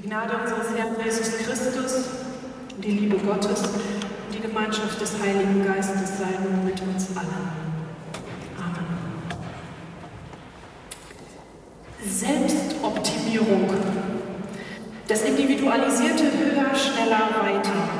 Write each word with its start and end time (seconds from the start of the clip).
Die 0.00 0.08
Gnade 0.08 0.32
unseres 0.34 0.74
Herrn 0.78 0.96
Jesus 1.04 1.36
Christus, 1.36 2.04
die 2.82 2.90
Liebe 2.90 3.18
Gottes 3.18 3.60
und 3.60 4.34
die 4.34 4.40
Gemeinschaft 4.40 4.98
des 4.98 5.12
Heiligen 5.20 5.62
Geistes 5.62 6.16
sei 6.16 6.38
nun 6.42 6.64
mit 6.64 6.80
uns 6.80 7.08
allen. 7.14 7.50
Amen. 8.56 8.86
Selbstoptimierung. 12.02 13.68
Das 15.06 15.20
individualisierte 15.20 16.24
höher, 16.24 16.74
schneller, 16.74 17.28
weiter. 17.38 17.90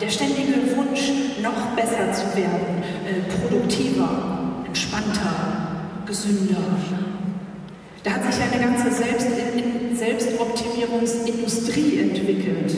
Der 0.00 0.08
ständige 0.08 0.76
Wunsch, 0.76 1.10
noch 1.42 1.74
besser 1.74 2.12
zu 2.12 2.36
werden, 2.36 2.80
äh, 3.04 3.48
produktiver, 3.48 4.62
entspannter, 4.66 5.34
gesünder. 6.06 6.62
Da 8.04 8.12
hat 8.12 8.32
sich 8.32 8.40
eine 8.40 8.64
ganze 8.64 8.90
Selbst 8.92 9.26
Selbstoptimierungsindustrie 10.00 12.00
entwickelt. 12.00 12.74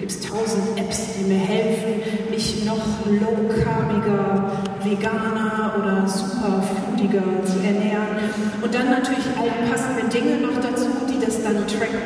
Gibt 0.00 0.10
es 0.10 0.20
tausend 0.22 0.78
Apps, 0.78 1.02
die 1.18 1.24
mir 1.24 1.38
helfen, 1.38 2.00
mich 2.30 2.64
noch 2.64 2.80
low-carbiger, 3.06 4.50
veganer 4.82 5.74
oder 5.78 6.08
superfoodiger 6.08 7.44
zu 7.44 7.58
ernähren. 7.58 8.16
Und 8.62 8.74
dann 8.74 8.88
natürlich 8.88 9.26
all 9.38 9.50
passende 9.70 10.08
Dinge 10.08 10.38
noch 10.38 10.58
dazu, 10.62 10.86
die 11.10 11.20
das 11.22 11.42
dann 11.42 11.66
tracken. 11.66 12.00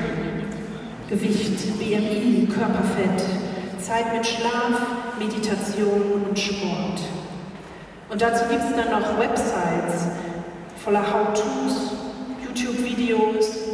Gewicht, 1.09 1.78
BMI, 1.78 2.48
Körperfett, 2.52 3.23
Zeit 3.80 4.12
mit 4.12 4.26
Schlaf, 4.26 4.80
Meditation 5.16 6.24
und 6.28 6.37
Sport. 6.37 7.02
Und 8.09 8.20
dazu 8.20 8.46
gibt 8.51 8.64
es 8.64 8.74
dann 8.74 8.90
noch 8.90 9.16
Websites 9.16 10.09
voller 10.84 11.04
How-Tos, 11.04 11.92
YouTube-Videos, 12.48 13.65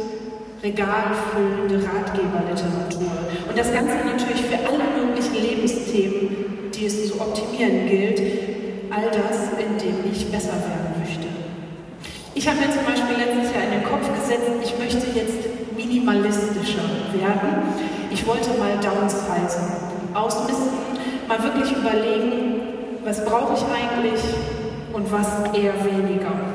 regalfüllende 0.63 1.85
Ratgeberliteratur. 1.85 3.11
Und 3.49 3.57
das 3.57 3.73
Ganze 3.73 3.95
natürlich 3.95 4.45
für 4.47 4.59
alle 4.65 5.05
möglichen 5.05 5.35
Lebensthemen, 5.35 6.71
die 6.73 6.85
es 6.85 7.07
zu 7.09 7.19
optimieren 7.19 7.87
gilt. 7.87 8.21
All 8.89 9.11
das, 9.11 9.51
in 9.59 9.77
dem 9.77 10.09
ich 10.09 10.31
besser 10.31 10.53
werden 10.53 10.95
möchte. 10.99 11.27
Ich 12.33 12.47
habe 12.47 12.57
mir 12.59 12.71
zum 12.71 12.85
Beispiel 12.85 13.17
letztes 13.17 13.53
Jahr 13.53 13.63
in 13.65 13.81
den 13.81 13.83
Kopf 13.83 14.07
gesetzt, 14.07 14.49
ich 14.63 14.77
möchte 14.79 15.05
jetzt 15.13 15.75
minimalistischer 15.75 16.87
werden. 17.11 17.73
Ich 18.09 18.25
wollte 18.25 18.51
mal 18.51 18.77
downsizen, 18.81 19.65
ausmisten, 20.13 20.77
mal 21.27 21.43
wirklich 21.43 21.71
überlegen, 21.75 22.61
was 23.03 23.25
brauche 23.25 23.53
ich 23.53 23.63
eigentlich 23.63 24.21
und 24.93 25.11
was 25.11 25.27
eher 25.53 25.73
weniger. 25.83 26.52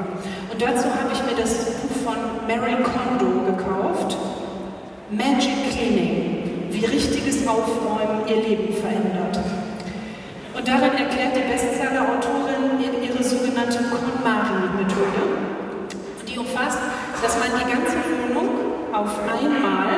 Und 0.59 0.67
dazu 0.67 0.89
habe 0.89 1.13
ich 1.13 1.23
mir 1.23 1.41
das 1.41 1.67
Buch 1.67 1.95
von 2.05 2.17
Mary 2.49 2.75
Kondo 2.83 3.47
gekauft, 3.47 4.17
Magic 5.09 5.71
Cleaning, 5.71 6.67
wie 6.71 6.85
richtiges 6.85 7.47
Aufräumen 7.47 8.27
ihr 8.27 8.43
Leben 8.43 8.75
verändert. 8.75 9.39
Und 10.57 10.67
darin 10.67 10.99
erklärt 10.99 11.37
die 11.37 11.47
Bestseller-Autorin 11.49 12.81
ihre 13.05 13.23
sogenannte 13.23 13.79
KonMari-Methode. 13.85 15.23
Die 16.27 16.37
umfasst, 16.37 16.81
dass 17.23 17.39
man 17.39 17.51
die 17.61 17.71
ganze 17.71 17.95
Wohnung 18.11 18.49
auf 18.93 19.17
einmal 19.31 19.95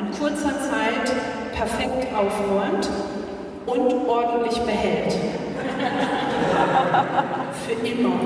in 0.00 0.10
kurzer 0.18 0.58
Zeit 0.68 1.14
perfekt 1.54 2.12
aufräumt 2.12 2.90
und 3.66 4.08
ordentlich 4.08 4.58
behält. 4.62 5.12
Für 7.64 7.86
immer. 7.86 8.18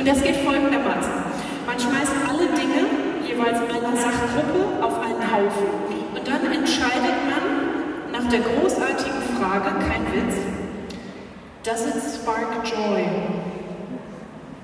Und 0.00 0.08
das 0.08 0.22
geht 0.22 0.36
folgendermaßen. 0.36 1.12
Man 1.66 1.78
schmeißt 1.78 2.12
alle 2.26 2.46
Dinge 2.56 2.88
jeweils 3.22 3.58
einer 3.58 3.94
Sachgruppe 3.94 4.82
auf 4.82 4.98
einen 4.98 5.20
Haufen 5.30 5.66
und 6.16 6.26
dann 6.26 6.50
entscheidet 6.50 7.20
man 7.28 8.10
nach 8.10 8.26
der 8.30 8.40
großartigen 8.40 9.20
Frage, 9.36 9.68
kein 9.78 10.06
Witz, 10.10 10.36
does 11.62 11.84
it 11.84 12.02
spark 12.14 12.64
joy? 12.64 13.04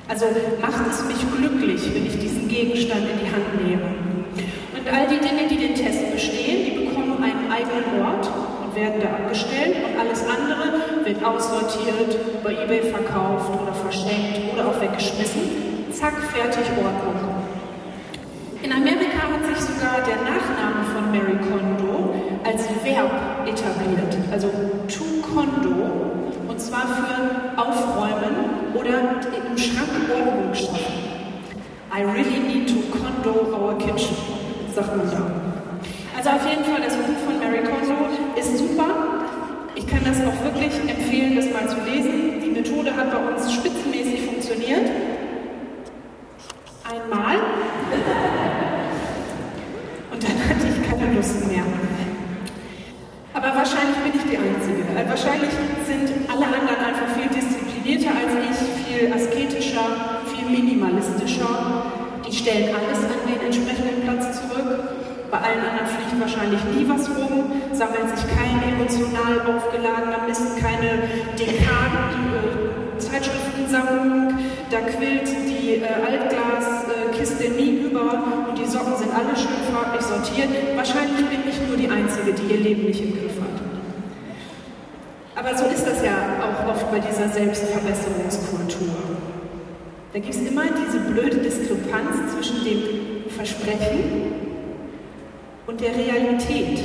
Also 0.09 0.25
macht 0.59 0.89
es 0.91 1.05
mich 1.05 1.21
glücklich, 1.37 1.83
wenn 1.95 2.07
ich 2.07 2.19
diesen 2.19 2.49
Gegenstand 2.49 3.03
in 3.03 3.19
die 3.19 3.31
Hand 3.31 3.63
nehme. 3.63 3.95
Und 4.75 4.89
all 4.91 5.07
die 5.07 5.19
Dinge, 5.19 5.49
die 5.51 5.59
den 5.59 5.75
Test 5.75 6.13
bestehen, 6.13 6.65
die 6.65 6.87
bekommen 6.87 7.23
einen 7.23 7.53
eigenen 7.53 8.07
Ort 8.07 8.27
werden 8.77 9.01
da 9.01 9.09
abgestellt 9.09 9.77
und 9.83 9.99
alles 9.99 10.23
andere 10.29 11.05
wird 11.05 11.25
aussortiert, 11.25 12.45
bei 12.45 12.53
eBay 12.53 12.83
verkauft 12.93 13.51
oder 13.61 13.73
verschenkt 13.73 14.53
oder 14.53 14.69
auch 14.69 14.81
weggeschmissen. 14.81 15.91
Zack, 15.91 16.15
fertig, 16.31 16.67
Ordnung. 16.77 17.17
In 18.63 18.73
Amerika 18.73 19.33
hat 19.33 19.47
sich 19.47 19.65
sogar 19.65 20.05
der 20.05 20.17
Nachname 20.17 20.85
von 20.93 21.11
Mary 21.11 21.39
Kondo 21.49 22.15
als 22.45 22.69
Verb 22.85 23.11
etabliert, 23.47 24.17
also 24.31 24.49
to 24.89 25.05
Kondo, 25.23 26.27
und 26.49 26.61
zwar 26.61 26.87
für 26.87 27.61
aufräumen 27.61 28.75
oder 28.75 29.23
im 29.33 29.57
Schrank 29.57 29.89
Ordnung 30.13 30.55
schaffen. 30.55 31.07
I 31.93 32.03
really 32.03 32.41
need 32.41 32.69
to 32.69 32.83
condo 32.93 33.57
our 33.57 33.79
kitchen, 33.79 34.17
sagt 34.75 34.95
man 34.97 35.11
da. 35.11 35.31
Also 36.17 36.31
auf 36.31 36.51
jeden 36.51 36.65
Fall, 36.65 36.83
das 36.83 36.97
ist 38.47 38.59
super. 38.59 38.89
Ich 39.75 39.87
kann 39.87 40.01
das 40.05 40.19
auch 40.21 40.45
wirklich 40.45 40.73
empfehlen, 40.89 41.37
das 41.37 41.47
mal 41.51 41.69
zu 41.69 41.77
lesen. 41.91 42.41
Die 42.43 42.51
Methode 42.51 42.95
hat 42.97 43.11
bei 43.11 43.19
uns 43.19 43.53
spitzenmäßig 43.53 44.23
funktioniert. 44.23 44.91
Einmal. 46.85 47.37
Und 50.13 50.23
dann 50.23 50.39
hatte 50.49 50.67
ich 50.69 50.89
keine 50.89 51.15
Lust 51.15 51.47
mehr. 51.49 51.65
Aber 53.35 53.49
wahrscheinlich 53.55 53.97
bin 53.99 54.13
ich 54.15 54.23
die 54.31 54.39
Einzige. 54.39 54.87
Wahrscheinlich 55.09 55.51
sind 55.87 56.31
alle 56.31 56.47
anderen 56.47 56.81
einfach 56.87 57.09
viel 57.17 57.29
disziplinierter 57.29 58.11
als 58.17 58.33
ich, 58.49 58.59
viel 58.87 59.13
asketischer, 59.13 60.23
viel 60.33 60.49
minimalistischer. 60.49 61.83
Die 62.27 62.35
stellen 62.35 62.75
alles 62.75 62.96
Bei 65.37 65.51
allen 65.51 65.61
anderen 65.61 65.87
fliegt 65.87 66.17
wahrscheinlich 66.19 66.65
nie 66.73 66.89
was 66.89 67.11
rum, 67.11 67.53
sammelt 67.73 68.09
sich 68.09 68.25
kein 68.33 68.57
emotional 68.73 69.37
aufgeladener 69.45 70.25
Mist, 70.27 70.57
keine 70.57 71.13
Dekaden, 71.37 72.33
äh, 72.33 72.99
Zeitschriftensammlung, 72.99 74.33
da 74.71 74.81
quillt 74.81 75.29
die 75.29 75.77
äh, 75.77 75.93
Altglaskiste 75.93 77.53
nie 77.53 77.85
über 77.85 78.49
und 78.49 78.57
die 78.57 78.65
Socken 78.65 78.97
sind 78.97 79.13
alle 79.13 79.37
schön 79.37 79.61
farblich 79.71 80.01
sortiert. 80.01 80.49
Wahrscheinlich 80.75 81.29
bin 81.29 81.41
ich 81.45 81.61
nur 81.69 81.77
die 81.77 81.91
Einzige, 81.91 82.33
die 82.33 82.55
ihr 82.55 82.61
Leben 82.61 82.87
nicht 82.87 83.05
im 83.05 83.13
Griff 83.13 83.37
hat. 83.37 83.61
Aber 85.37 85.55
so 85.55 85.67
ist 85.67 85.87
das 85.87 86.03
ja 86.03 86.17
auch 86.41 86.71
oft 86.71 86.91
bei 86.91 86.99
dieser 86.99 87.29
Selbstverbesserungskultur. 87.29 88.89
Da 90.15 90.19
gibt 90.19 90.35
es 90.35 90.41
immer 90.41 90.65
diese 90.65 91.01
blöde 91.01 91.37
Diskrepanz 91.37 92.33
zwischen 92.33 92.65
dem 92.65 93.29
Versprechen 93.29 94.36
und 95.67 95.81
der 95.81 95.95
Realität. 95.95 96.81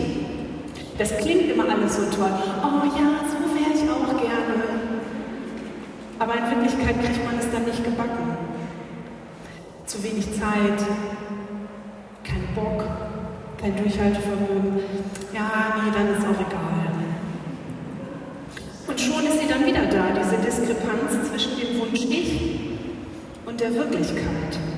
Das 0.98 1.18
klingt 1.18 1.52
immer 1.52 1.70
alles 1.70 1.96
so 1.96 2.04
toll. 2.16 2.32
Oh 2.64 2.86
ja, 2.86 3.22
so 3.30 3.38
wäre 3.56 3.74
ich 3.74 3.90
auch 3.90 4.22
gerne. 4.22 4.62
Aber 6.20 6.34
in 6.36 6.52
Wirklichkeit 6.52 7.00
kriegt 7.04 7.26
man 7.26 7.40
es 7.40 7.52
dann 7.52 7.66
nicht 7.66 7.84
gebacken. 7.84 8.38
Zu 9.86 10.04
wenig 10.04 10.26
Zeit, 10.34 10.80
kein 12.24 12.48
Bock, 12.56 12.86
kein 13.60 13.76
Durchhaltevermögen. 13.76 14.80
Ja, 15.34 15.76
nee, 15.78 15.92
dann 15.92 16.16
ist 16.16 16.26
auch 16.26 16.40
egal. 16.40 16.72
Und 18.88 19.00
schon 19.00 19.26
ist 19.26 19.40
sie 19.40 19.48
dann 19.48 19.66
wieder 19.66 19.86
da, 19.86 20.20
diese 20.20 20.38
Diskrepanz 20.38 21.30
zwischen 21.30 21.60
dem 21.60 21.80
Wunsch 21.80 22.04
Ich 22.04 22.60
und 23.46 23.60
der 23.60 23.74
Wirklichkeit. 23.74 24.71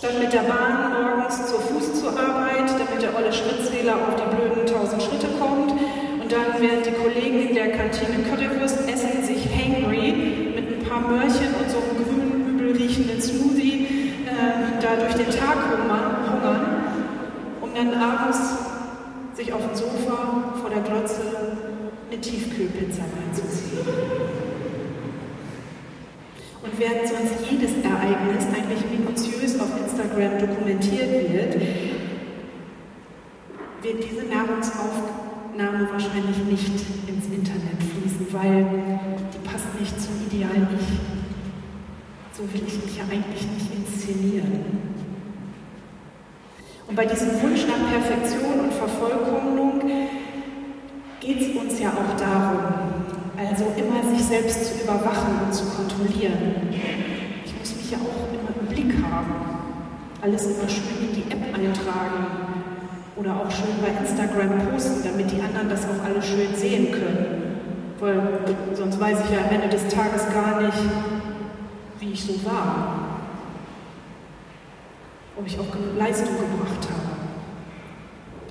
Statt 0.00 0.18
mit 0.18 0.32
der 0.32 0.48
Bahn 0.48 0.94
morgens 0.94 1.46
zu 1.46 1.58
Fuß 1.58 2.00
zur 2.00 2.18
Arbeit, 2.18 2.70
damit 2.70 3.02
der 3.02 3.14
olle 3.14 3.30
Schrittzähler 3.30 3.96
auf 3.96 4.16
die 4.16 4.34
blöden 4.34 4.66
1000 4.66 5.02
Schritte 5.02 5.26
kommt 5.38 5.72
und 5.72 6.32
dann, 6.32 6.56
während 6.58 6.86
die 6.86 6.92
Kollegen 6.92 7.48
in 7.48 7.54
der 7.54 7.72
Kantine 7.72 8.24
Currywurst 8.24 8.88
essen, 8.88 9.22
sich 9.22 9.44
hangry 9.44 10.54
mit 10.56 10.72
ein 10.72 10.88
paar 10.88 11.02
Möhrchen 11.02 11.52
und 11.52 11.68
so 11.68 11.76
einem 11.76 12.02
grünen, 12.02 12.48
übel 12.48 12.76
riechenden 12.80 13.20
Smoothie 13.20 14.24
äh, 14.24 14.80
da 14.80 14.96
durch 14.96 15.16
den 15.16 15.38
Tag 15.38 15.58
hungern, 15.68 16.82
um 17.60 17.74
dann 17.74 17.92
abends 17.92 18.54
sich 19.34 19.52
auf 19.52 19.60
dem 19.60 19.74
Sofa 19.76 20.54
vor 20.62 20.70
der 20.70 20.80
Glotze 20.80 21.20
eine 22.10 22.18
Tiefkühlpizza 22.18 23.02
reinzuziehen. 23.02 23.84
Und 26.62 26.78
während 26.78 27.06
sonst 27.06 27.50
jedes 27.50 27.72
Ereignis 27.84 28.49
Instagram 30.30 30.38
dokumentiert 30.38 31.10
wird, 31.32 31.54
wird 33.82 34.04
diese 34.04 34.26
Nahrungsaufnahme 34.26 35.88
wahrscheinlich 35.90 36.38
nicht 36.48 36.84
ins 37.08 37.26
Internet 37.26 37.80
fließen, 37.80 38.26
weil 38.32 38.66
die 39.32 39.48
passt 39.48 39.66
nicht 39.78 40.00
zum 40.00 40.14
idealen 40.26 40.68
Ich. 40.78 42.36
So 42.36 42.42
will 42.52 42.62
ich 42.66 42.84
mich 42.84 42.96
ja 42.96 43.04
eigentlich 43.04 43.46
nicht 43.50 43.74
inszenieren. 43.74 44.64
Und 46.86 46.96
bei 46.96 47.06
diesem 47.06 47.40
Wunsch 47.42 47.66
nach 47.66 47.90
Perfektion 47.90 48.60
und 48.60 48.72
Vervollkommnung 48.72 49.80
geht 51.20 51.40
es 51.40 51.56
uns 51.56 51.78
ja 51.78 51.90
auch 51.90 52.18
darum, 52.18 52.58
also 53.38 53.64
immer 53.76 54.16
sich 54.16 54.26
selbst 54.26 54.64
zu 54.66 54.84
überwachen 54.84 55.46
und 55.46 55.54
zu 55.54 55.64
kontrollieren. 55.66 56.68
Ich 57.44 57.58
muss 57.58 57.76
mich 57.76 57.90
ja 57.92 57.98
auch 57.98 58.32
immer 58.32 58.50
im 58.60 58.66
Blick 58.66 59.02
haben. 59.02 59.59
Alles 60.22 60.44
immer 60.44 60.68
schön 60.68 61.08
in 61.08 61.14
die 61.14 61.30
App 61.30 61.54
eintragen 61.54 62.26
oder 63.16 63.36
auch 63.36 63.50
schön 63.50 63.80
bei 63.80 63.88
Instagram 64.04 64.70
posten, 64.70 65.02
damit 65.02 65.30
die 65.30 65.40
anderen 65.40 65.70
das 65.70 65.84
auch 65.84 66.04
alle 66.04 66.20
schön 66.22 66.54
sehen 66.54 66.92
können. 66.92 67.40
Weil 67.98 68.40
sonst 68.74 69.00
weiß 69.00 69.18
ich 69.24 69.30
ja 69.30 69.44
am 69.44 69.50
Ende 69.50 69.68
des 69.68 69.88
Tages 69.88 70.26
gar 70.32 70.60
nicht, 70.60 70.78
wie 72.00 72.12
ich 72.12 72.24
so 72.24 72.44
war. 72.44 73.20
Ob 75.36 75.46
ich 75.46 75.58
auch 75.58 75.70
genug 75.70 75.96
Leistung 75.96 76.34
gebracht 76.36 76.88
habe. 76.90 77.16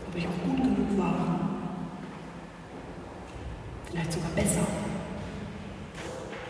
Ob 0.08 0.18
ich 0.18 0.28
auch 0.28 0.44
gut 0.46 0.58
genug 0.58 0.98
war. 0.98 1.40
Vielleicht 3.86 4.14
sogar 4.14 4.32
besser. 4.36 4.66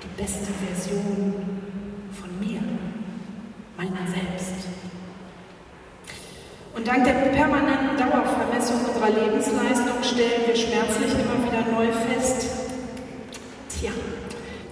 Die 0.01 0.21
beste 0.21 0.51
Version 0.53 1.33
von 2.11 2.39
mir, 2.39 2.61
meiner 3.77 4.07
selbst. 4.07 4.78
Dank 6.89 7.05
der 7.05 7.29
permanenten 7.37 8.01
Dauervermessung 8.01 8.81
unserer 8.81 9.13
Lebensleistung 9.13 10.01
stellen 10.01 10.41
wir 10.47 10.55
schmerzlich 10.55 11.13
immer 11.13 11.37
wieder 11.45 11.61
neu 11.69 11.85
fest, 11.93 12.49
tja, 13.69 13.91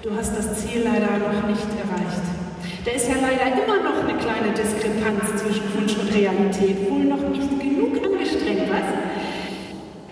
du 0.01 0.09
hast 0.17 0.33
das 0.35 0.57
Ziel 0.57 0.81
leider 0.81 1.13
noch 1.21 1.45
nicht 1.45 1.69
erreicht. 1.77 2.25
Da 2.83 2.89
ist 2.89 3.07
ja 3.07 3.21
leider 3.21 3.53
immer 3.61 3.83
noch 3.85 4.01
eine 4.01 4.17
kleine 4.17 4.49
Diskrepanz 4.49 5.43
zwischen 5.43 5.61
Wunsch 5.77 5.93
und 5.93 6.09
Realität, 6.11 6.89
wohl 6.89 7.05
noch 7.05 7.21
nicht 7.29 7.53
genug 7.61 8.01
angestrengt, 8.03 8.65
was? 8.65 8.89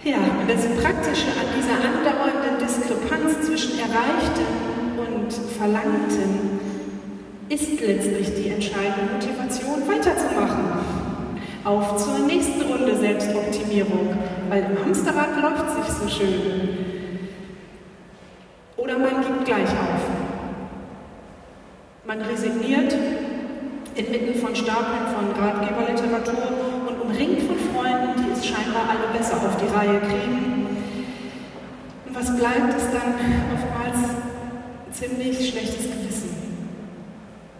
Ja, 0.06 0.22
das 0.46 0.62
Praktische 0.78 1.34
an 1.34 1.50
dieser 1.58 1.82
andauernden 1.82 2.62
Diskrepanz 2.62 3.48
zwischen 3.48 3.80
Erreichtem 3.82 4.46
und 4.94 5.34
Verlangtem 5.58 6.62
ist 7.50 7.82
letztlich 7.82 8.30
die 8.36 8.50
entscheidende 8.50 9.10
Motivation, 9.12 9.82
weiterzumachen. 9.88 10.75
Auf 11.66 11.98
zur 11.98 12.20
nächsten 12.20 12.62
Runde 12.62 12.96
Selbstoptimierung, 12.96 14.16
weil 14.50 14.64
im 14.66 14.86
Hamsterrad 14.86 15.42
läuft 15.42 15.76
sich 15.76 15.94
so 15.96 16.08
schön. 16.08 16.78
Oder 18.78 19.00
man 19.00 19.22
gibt 19.26 19.46
gleich 19.46 19.70
auf. 19.70 20.02
Man 22.06 22.22
resigniert 22.22 22.96
inmitten 23.96 24.40
von 24.40 24.56
Stapeln 24.56 25.08
von 25.08 25.44
Ratgeberliteratur 25.44 26.76
umringt 27.06 27.42
von 27.42 27.58
Freunden, 27.74 28.24
die 28.24 28.32
es 28.32 28.46
scheinbar 28.46 28.84
alle 28.90 29.18
besser 29.18 29.38
auf 29.38 29.58
die 29.58 29.74
Reihe 29.74 30.00
kriegen. 30.02 30.68
Und 32.06 32.16
was 32.16 32.36
bleibt, 32.36 32.78
ist 32.78 32.90
dann 32.94 33.16
oftmals 33.54 34.10
ein 34.86 34.94
ziemlich 34.94 35.50
schlechtes 35.50 35.86
Gewissen. 35.86 36.30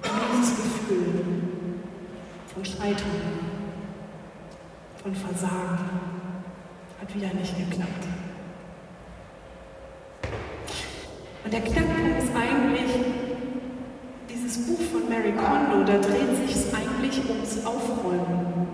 Ein 0.04 0.42
dieses 0.42 0.58
Gefühl 0.58 1.24
von 2.54 2.66
Scheitern, 2.66 3.45
von 5.06 5.14
Versagen. 5.14 5.90
Hat 7.00 7.14
wieder 7.14 7.32
nicht 7.40 7.56
geklappt. 7.56 8.06
Und 11.44 11.54
der 11.54 11.62
Knackpunkt 11.62 12.24
ist 12.24 12.32
eigentlich, 12.34 12.92
dieses 14.28 14.66
Buch 14.66 14.82
von 14.92 15.08
Mary 15.08 15.34
Kondo, 15.34 15.86
da 15.86 16.00
dreht 16.00 16.36
sich 16.42 16.56
es 16.56 16.74
eigentlich 16.74 17.22
ums 17.30 17.64
Aufräumen. 17.64 18.66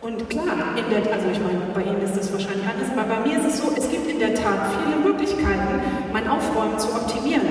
Und 0.00 0.28
klar, 0.28 0.74
in 0.74 0.90
der, 0.90 1.12
also 1.12 1.28
ich 1.30 1.38
meine, 1.38 1.60
bei 1.72 1.82
Ihnen 1.82 2.02
ist 2.02 2.16
das 2.16 2.32
wahrscheinlich 2.32 2.66
anders, 2.66 2.90
aber 2.90 3.04
bei 3.04 3.28
mir 3.28 3.38
ist 3.38 3.54
es 3.54 3.58
so, 3.58 3.70
es 3.76 3.88
gibt 3.88 4.10
in 4.10 4.18
der 4.18 4.34
Tat 4.34 4.72
viele 4.82 4.96
Möglichkeiten, 4.96 5.80
mein 6.12 6.26
Aufräumen 6.26 6.76
zu 6.76 6.88
optimieren. 6.88 7.46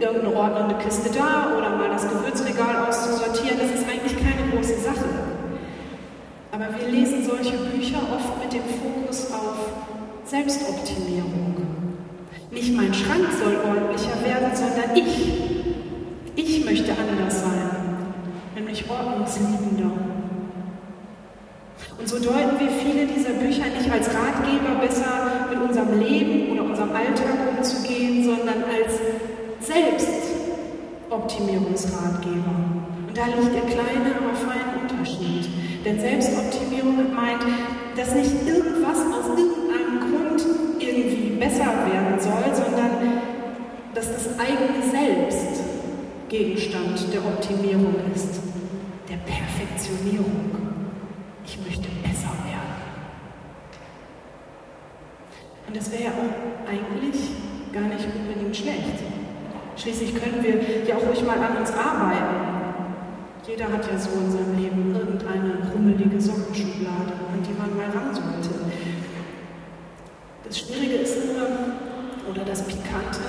Irgendeine 0.00 0.34
ordnende 0.34 0.76
Kiste 0.76 1.10
da 1.10 1.58
oder 1.58 1.76
mal 1.76 1.90
das 1.90 2.08
Gewürzregal 2.08 2.88
auszusortieren, 2.88 3.58
das 3.58 3.80
ist 3.80 3.86
eigentlich 3.86 4.16
keine 4.16 4.50
große 4.50 4.80
Sache. 4.80 5.35
Aber 6.56 6.68
wir 6.80 6.88
lesen 6.88 7.22
solche 7.22 7.58
Bücher 7.58 7.98
oft 7.98 8.42
mit 8.42 8.50
dem 8.50 8.62
Fokus 8.62 9.30
auf 9.30 9.68
Selbstoptimierung. 10.24 11.54
Nicht 12.50 12.74
mein 12.74 12.94
Schrank 12.94 13.28
soll 13.38 13.56
ordentlicher 13.56 14.24
werden, 14.24 14.56
sondern 14.56 14.96
ich. 14.96 15.34
Ich 16.34 16.64
möchte 16.64 16.92
anders 16.92 17.42
sein, 17.42 18.08
nämlich 18.54 18.88
ordnungsliebender. 18.88 19.90
Und 21.98 22.08
so 22.08 22.16
deuten 22.16 22.58
wir 22.58 22.70
viele 22.70 23.06
dieser 23.06 23.34
Bücher 23.34 23.66
nicht 23.66 23.90
als 23.90 24.08
Ratgeber, 24.08 24.76
besser 24.80 25.48
mit 25.50 25.60
unserem 25.60 26.00
Leben 26.00 26.52
oder 26.52 26.64
unserem 26.64 26.96
Alltag 26.96 27.36
umzugehen, 27.54 28.24
sondern 28.24 28.64
als 28.64 28.98
Selbstoptimierungsratgeber. 29.60 32.54
Und 33.08 33.14
da 33.14 33.26
liegt 33.26 33.54
der 33.54 33.60
kleine, 33.60 34.16
aber 34.16 34.34
feine 34.34 34.80
Unterschied. 34.80 35.50
Denn 35.86 36.00
Selbstoptimierung 36.00 37.14
meint, 37.14 37.44
dass 37.96 38.12
nicht 38.12 38.32
irgendwas 38.44 38.98
aus 39.06 39.38
irgendeinem 39.38 40.00
Grund 40.00 40.44
irgendwie 40.80 41.36
besser 41.36 41.64
werden 41.64 42.18
soll, 42.18 42.52
sondern 42.52 43.22
dass 43.94 44.12
das 44.12 44.36
eigene 44.36 44.82
Selbst 44.90 45.62
Gegenstand 46.28 47.12
der 47.14 47.24
Optimierung 47.24 47.94
ist, 48.12 48.40
der 49.08 49.18
Perfektionierung 49.18 50.50
ich 51.44 51.56
möchte 51.60 51.88
besser 52.02 52.34
werden. 52.44 52.74
Und 55.68 55.76
das 55.76 55.92
wäre 55.92 56.02
ja 56.02 56.10
auch 56.10 56.68
eigentlich 56.68 57.30
gar 57.72 57.84
nicht 57.84 58.08
unbedingt 58.12 58.56
schlecht. 58.56 59.04
Schließlich 59.76 60.16
können 60.16 60.42
wir 60.42 60.84
ja 60.84 60.96
auch 60.96 61.06
ruhig 61.08 61.24
mal 61.24 61.38
an 61.38 61.58
uns 61.58 61.70
arbeiten. 61.70 62.56
Jeder 63.46 63.66
hat 63.70 63.88
ja 63.88 63.96
so 63.96 64.10
in 64.18 64.32
seinem 64.32 64.58
Leben 64.58 64.92
irgendeine 64.92 65.55
rummelige 65.96 66.20
Sockenschublade, 66.20 67.14
an 67.32 67.42
die 67.42 67.54
man 67.58 67.76
mal 67.76 67.90
ran 67.90 68.14
sollte. 68.14 68.50
Das 70.44 70.58
Schwierige 70.58 70.96
ist 70.96 71.16
nur, 71.26 71.48
oder 72.30 72.44
das 72.44 72.62
Pikante, 72.64 73.20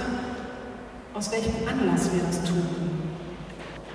aus 1.13 1.31
welchem 1.31 1.67
Anlass 1.67 2.11
wir 2.13 2.21
das 2.23 2.43
tun. 2.43 2.67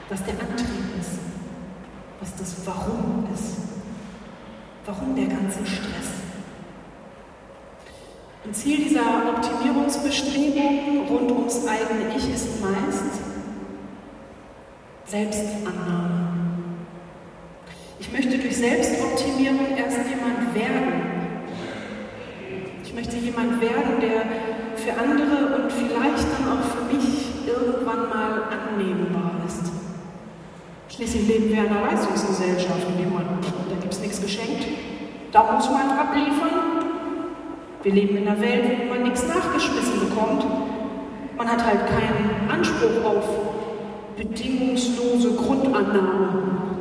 Was 0.08 0.24
der 0.24 0.34
Antrieb 0.34 0.98
ist, 1.00 1.20
was 2.20 2.34
das 2.36 2.66
Warum 2.66 3.26
ist. 3.32 3.56
Warum 4.84 5.14
der 5.14 5.26
ganze 5.26 5.64
Stress? 5.64 6.22
Und 8.44 8.56
Ziel 8.56 8.84
dieser 8.84 9.28
Optimierungsbestrebungen 9.28 11.06
rund 11.08 11.30
ums 11.30 11.66
eigene 11.66 12.16
Ich 12.16 12.34
ist 12.34 12.60
meist 12.60 13.20
Selbstannahme. 15.06 16.21
Ich 18.02 18.10
möchte 18.10 18.36
durch 18.36 18.56
Selbstoptimierung 18.56 19.76
erst 19.76 19.98
jemand 20.10 20.52
werden. 20.56 20.92
Ich 22.84 22.92
möchte 22.92 23.16
jemand 23.16 23.60
werden, 23.60 24.00
der 24.00 24.22
für 24.76 24.92
andere 25.00 25.62
und 25.62 25.72
vielleicht 25.72 26.26
dann 26.34 26.48
auch 26.50 26.64
für 26.64 26.92
mich 26.92 27.46
irgendwann 27.46 28.08
mal 28.08 28.42
annehmbar 28.50 29.40
ist. 29.46 29.70
Schließlich 30.88 31.28
leben 31.28 31.48
wir 31.50 31.64
in 31.64 31.70
einer 31.70 31.86
Leistungsgesellschaft, 31.86 32.88
in 32.88 32.98
der 32.98 33.12
man, 33.12 33.24
da 33.70 33.76
gibt 33.80 33.92
es 33.92 34.00
nichts 34.00 34.20
geschenkt. 34.20 34.66
Da 35.30 35.52
muss 35.52 35.70
man 35.70 35.88
abliefern. 35.92 36.82
Wir 37.84 37.92
leben 37.92 38.16
in 38.16 38.26
einer 38.26 38.40
Welt, 38.40 38.64
wo 38.80 38.94
man 38.94 39.04
nichts 39.04 39.26
nachgeschmissen 39.28 40.00
bekommt. 40.00 40.44
Man 41.38 41.48
hat 41.48 41.64
halt 41.64 41.86
keinen 41.86 42.50
Anspruch 42.50 43.04
auf 43.04 43.24
bedingungslose 44.16 45.36
Grundannahme. 45.36 46.71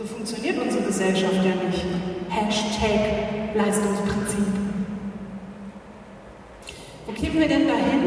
So 0.00 0.06
funktioniert 0.06 0.56
unsere 0.56 0.84
Gesellschaft 0.84 1.44
ja 1.44 1.54
nicht. 1.56 1.84
Hashtag 2.30 3.54
Leistungsprinzip. 3.54 4.46
Wo 7.04 7.12
kämen 7.12 7.38
wir 7.38 7.48
denn 7.48 7.68
dahin, 7.68 8.02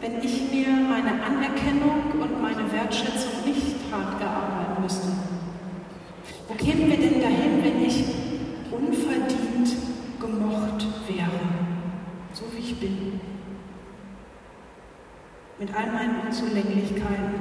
wenn 0.00 0.18
ich 0.24 0.50
mir 0.50 0.66
meine 0.66 1.22
Anerkennung 1.22 2.10
und 2.20 2.42
meine 2.42 2.72
Wertschätzung 2.72 3.44
nicht 3.44 3.76
hart 3.92 4.20
erarbeiten 4.20 4.82
müsste? 4.82 5.06
Wo 6.48 6.54
kämen 6.54 6.90
wir 6.90 6.96
denn 6.96 7.20
dahin, 7.20 7.62
wenn 7.62 7.84
ich 7.84 8.04
unverdient 8.72 9.68
gemocht 10.18 10.84
wäre, 11.06 11.46
so 12.32 12.42
wie 12.52 12.58
ich 12.58 12.80
bin? 12.80 13.20
Mit 15.60 15.72
all 15.72 15.92
meinen 15.92 16.26
Unzulänglichkeiten, 16.26 17.34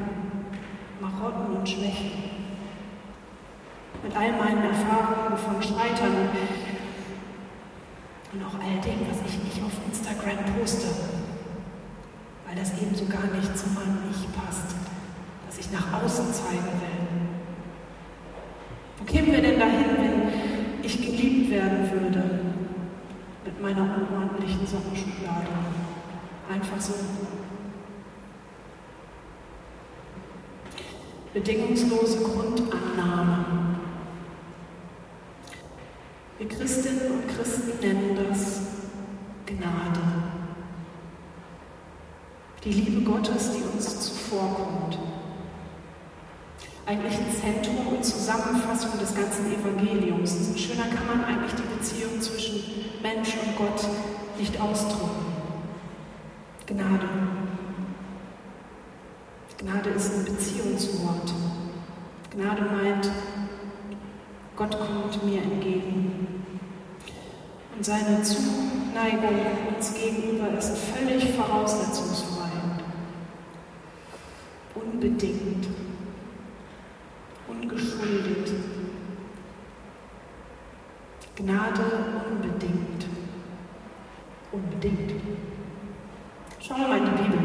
Marotten 1.02 1.56
und 1.56 1.68
Schwächen, 1.68 2.35
mit 4.06 4.16
all 4.16 4.32
meinen 4.34 4.64
Erfahrungen 4.64 5.36
von 5.36 5.62
Scheitern 5.62 6.30
und 8.32 8.44
auch 8.46 8.54
all 8.54 8.80
dem, 8.82 9.02
was 9.10 9.18
ich 9.26 9.44
nicht 9.44 9.64
auf 9.64 9.74
Instagram 9.88 10.46
poste 10.60 10.88
weil 12.56 12.56
das 12.56 12.74
eben 12.80 12.96
so 12.96 13.06
gar 13.06 13.26
nicht 13.36 13.58
zu 13.58 13.68
meinem 13.70 14.04
Ich 14.12 14.32
passt, 14.34 14.76
das 15.48 15.58
ich 15.58 15.72
nach 15.72 16.04
außen 16.04 16.32
zeigen 16.32 16.80
will. 16.80 17.08
Wo 19.00 19.06
kämen 19.06 19.32
wir 19.32 19.42
denn 19.42 19.60
dahin, 19.60 19.98
wenn 19.98 20.84
ich 20.84 20.98
geliebt 20.98 21.50
werden 21.50 21.92
würde 21.92 22.40
mit 23.44 23.62
meiner 23.62 23.82
unordentlichen 23.82 24.66
Sockenschublade? 24.66 25.48
Einfach 26.54 26.80
so. 26.80 26.94
Bedingungslose 31.34 32.20
Grundannahme. 32.20 33.65
Wir 36.38 36.50
Christinnen 36.50 37.12
und 37.14 37.28
Christen 37.30 37.80
nennen 37.80 38.18
das 38.30 38.60
Gnade. 39.46 40.02
Die 42.62 42.72
Liebe 42.72 43.10
Gottes, 43.10 43.52
die 43.54 43.64
uns 43.64 44.02
zuvorkommt. 44.02 45.00
Eigentlich 46.86 47.14
ein 47.14 47.32
Zentrum 47.32 47.88
und 47.88 48.04
Zusammenfassung 48.04 49.00
des 49.00 49.16
ganzen 49.16 49.46
Evangeliums. 49.54 50.36
Und 50.50 50.60
schöner 50.60 50.88
kann 50.88 51.08
man 51.08 51.24
eigentlich 51.24 51.54
die 51.54 51.74
Beziehung 51.78 52.20
zwischen 52.20 52.62
Mensch 53.02 53.30
und 53.36 53.56
Gott 53.56 53.88
nicht 54.38 54.60
ausdrücken. 54.60 55.26
Gnade. 56.68 57.10
Gnade 59.58 59.90
ist 59.92 60.14
ein 60.14 60.26
Beziehungswort. 60.26 61.34
Gnade 62.32 62.62
meint, 62.64 63.10
Gott 64.58 64.78
kommt 64.78 65.24
mir 65.24 65.42
entgegen. 65.42 66.05
Und 67.76 67.84
seine 67.84 68.22
Zuneigung 68.24 69.42
uns 69.76 69.94
gegenüber 69.94 70.58
ist 70.58 70.78
völlig 70.78 71.34
voraussetzungsfrei. 71.34 72.50
Unbedingt. 74.76 75.68
Ungeschuldet. 77.48 78.52
Gnade 81.36 81.82
unbedingt. 82.30 83.08
Unbedingt. 84.52 85.22
Schauen 86.62 86.82
wir 86.82 86.88
mal 86.88 86.98
in 86.98 87.06
die 87.06 87.24
Bibel. 87.24 87.40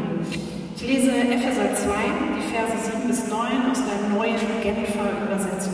Ich 0.75 0.81
lese 0.81 1.11
Epheser 1.11 1.75
2, 1.75 1.93
die 2.37 2.53
Verse 2.53 2.91
7 2.91 3.07
bis 3.07 3.27
9 3.27 3.69
aus 3.69 3.79
der 3.85 4.09
neuen 4.09 4.61
Genfer 4.63 5.11
Übersetzung. 5.25 5.73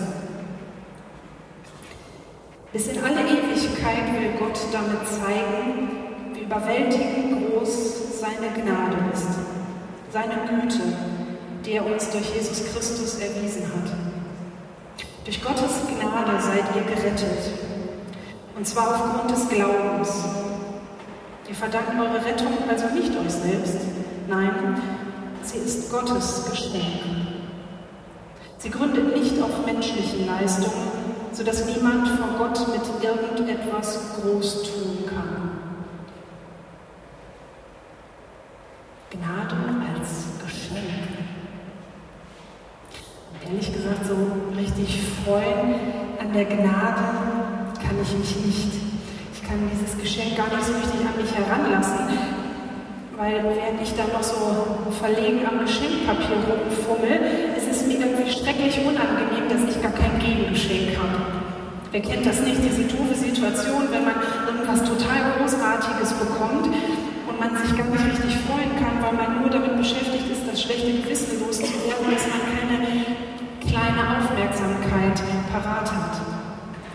Bis 2.74 2.88
in 2.88 3.04
alle 3.04 3.27
Ewigkeit 3.58 4.14
will 4.14 4.34
Gott 4.38 4.60
damit 4.72 5.08
zeigen, 5.08 5.90
wie 6.34 6.42
überwältigend 6.42 7.50
groß 7.50 8.20
seine 8.20 8.54
Gnade 8.54 8.98
ist, 9.12 9.30
seine 10.12 10.36
Güte, 10.48 10.80
die 11.66 11.72
er 11.72 11.86
uns 11.86 12.08
durch 12.12 12.36
Jesus 12.36 12.72
Christus 12.72 13.16
erwiesen 13.20 13.64
hat. 13.64 13.94
Durch 15.26 15.42
Gottes 15.42 15.72
Gnade 15.88 16.40
seid 16.40 16.66
ihr 16.76 16.84
gerettet, 16.84 17.52
und 18.56 18.68
zwar 18.68 18.90
aufgrund 18.90 19.32
des 19.32 19.50
Glaubens. 19.50 20.24
Ihr 21.50 21.56
verdankt 21.56 22.00
eure 22.00 22.24
Rettung 22.24 22.54
also 22.70 22.94
nicht 22.94 23.12
euch 23.12 23.34
selbst, 23.34 23.80
nein, 24.28 24.80
sie 25.42 25.58
ist 25.58 25.92
Gottes 25.92 26.46
Geschenk. 26.48 27.02
Sie 28.60 28.70
gründet 28.70 29.16
nicht 29.16 29.42
auf 29.42 29.66
menschlichen 29.66 30.28
Leistungen, 30.28 30.97
sodass 31.32 31.66
niemand 31.66 32.08
vor 32.08 32.30
Gott 32.38 32.68
mit 32.70 33.04
irgendetwas 33.04 34.00
groß 34.22 34.64
tun 34.64 35.06
kann. 35.08 35.52
Gnade 39.10 39.56
als 39.94 40.26
Geschenk. 40.44 41.08
Ehrlich 43.46 43.74
gesagt, 43.74 44.06
so 44.06 44.16
richtig 44.58 45.02
freuen 45.24 45.76
an 46.20 46.34
der 46.34 46.46
Gnade 46.46 47.04
kann 47.82 47.96
ich 48.02 48.18
mich 48.18 48.46
nicht 48.46 48.88
kann 49.48 49.70
dieses 49.72 49.98
Geschenk 49.98 50.36
gar 50.36 50.48
nicht 50.48 50.68
so 50.68 50.74
richtig 50.74 51.00
an 51.08 51.16
mich 51.16 51.32
heranlassen, 51.32 52.20
weil 53.16 53.44
während 53.44 53.82
ich 53.82 53.96
dann 53.96 54.12
noch 54.12 54.24
so 54.24 54.92
verlegen 55.00 55.40
am 55.48 55.60
Geschenkpapier 55.64 56.44
rumfummel, 56.44 57.56
ist 57.70 57.88
mir 57.88 58.00
irgendwie 58.00 58.32
schrecklich 58.32 58.80
unangenehm, 58.80 59.48
dass 59.50 59.64
ich 59.68 59.82
gar 59.82 59.92
kein 59.92 60.20
Gegengeschenk 60.20 60.98
habe. 60.98 61.48
Wer 61.92 62.02
kennt 62.02 62.26
das 62.26 62.42
nicht, 62.42 62.60
diese 62.64 62.84
doofe 62.84 63.16
Situation, 63.16 63.88
wenn 63.92 64.04
man 64.04 64.20
irgendwas 64.46 64.84
total 64.84 65.40
Großartiges 65.40 66.14
bekommt 66.20 66.68
und 66.68 67.40
man 67.40 67.52
sich 67.56 67.72
gar 67.78 67.88
nicht 67.88 68.06
richtig 68.06 68.38
freuen 68.44 68.76
kann, 68.76 69.00
weil 69.00 69.16
man 69.16 69.42
nur 69.42 69.50
damit 69.50 69.78
beschäftigt 69.78 70.30
ist, 70.30 70.44
das 70.48 70.62
schlechte 70.62 70.92
Gewissen 70.92 71.40
loszuwerden, 71.40 72.12
dass 72.12 72.28
man 72.28 72.44
keine 72.44 72.78
kleine 73.64 74.04
Aufmerksamkeit 74.20 75.18
parat 75.52 75.88
hat. 75.92 76.16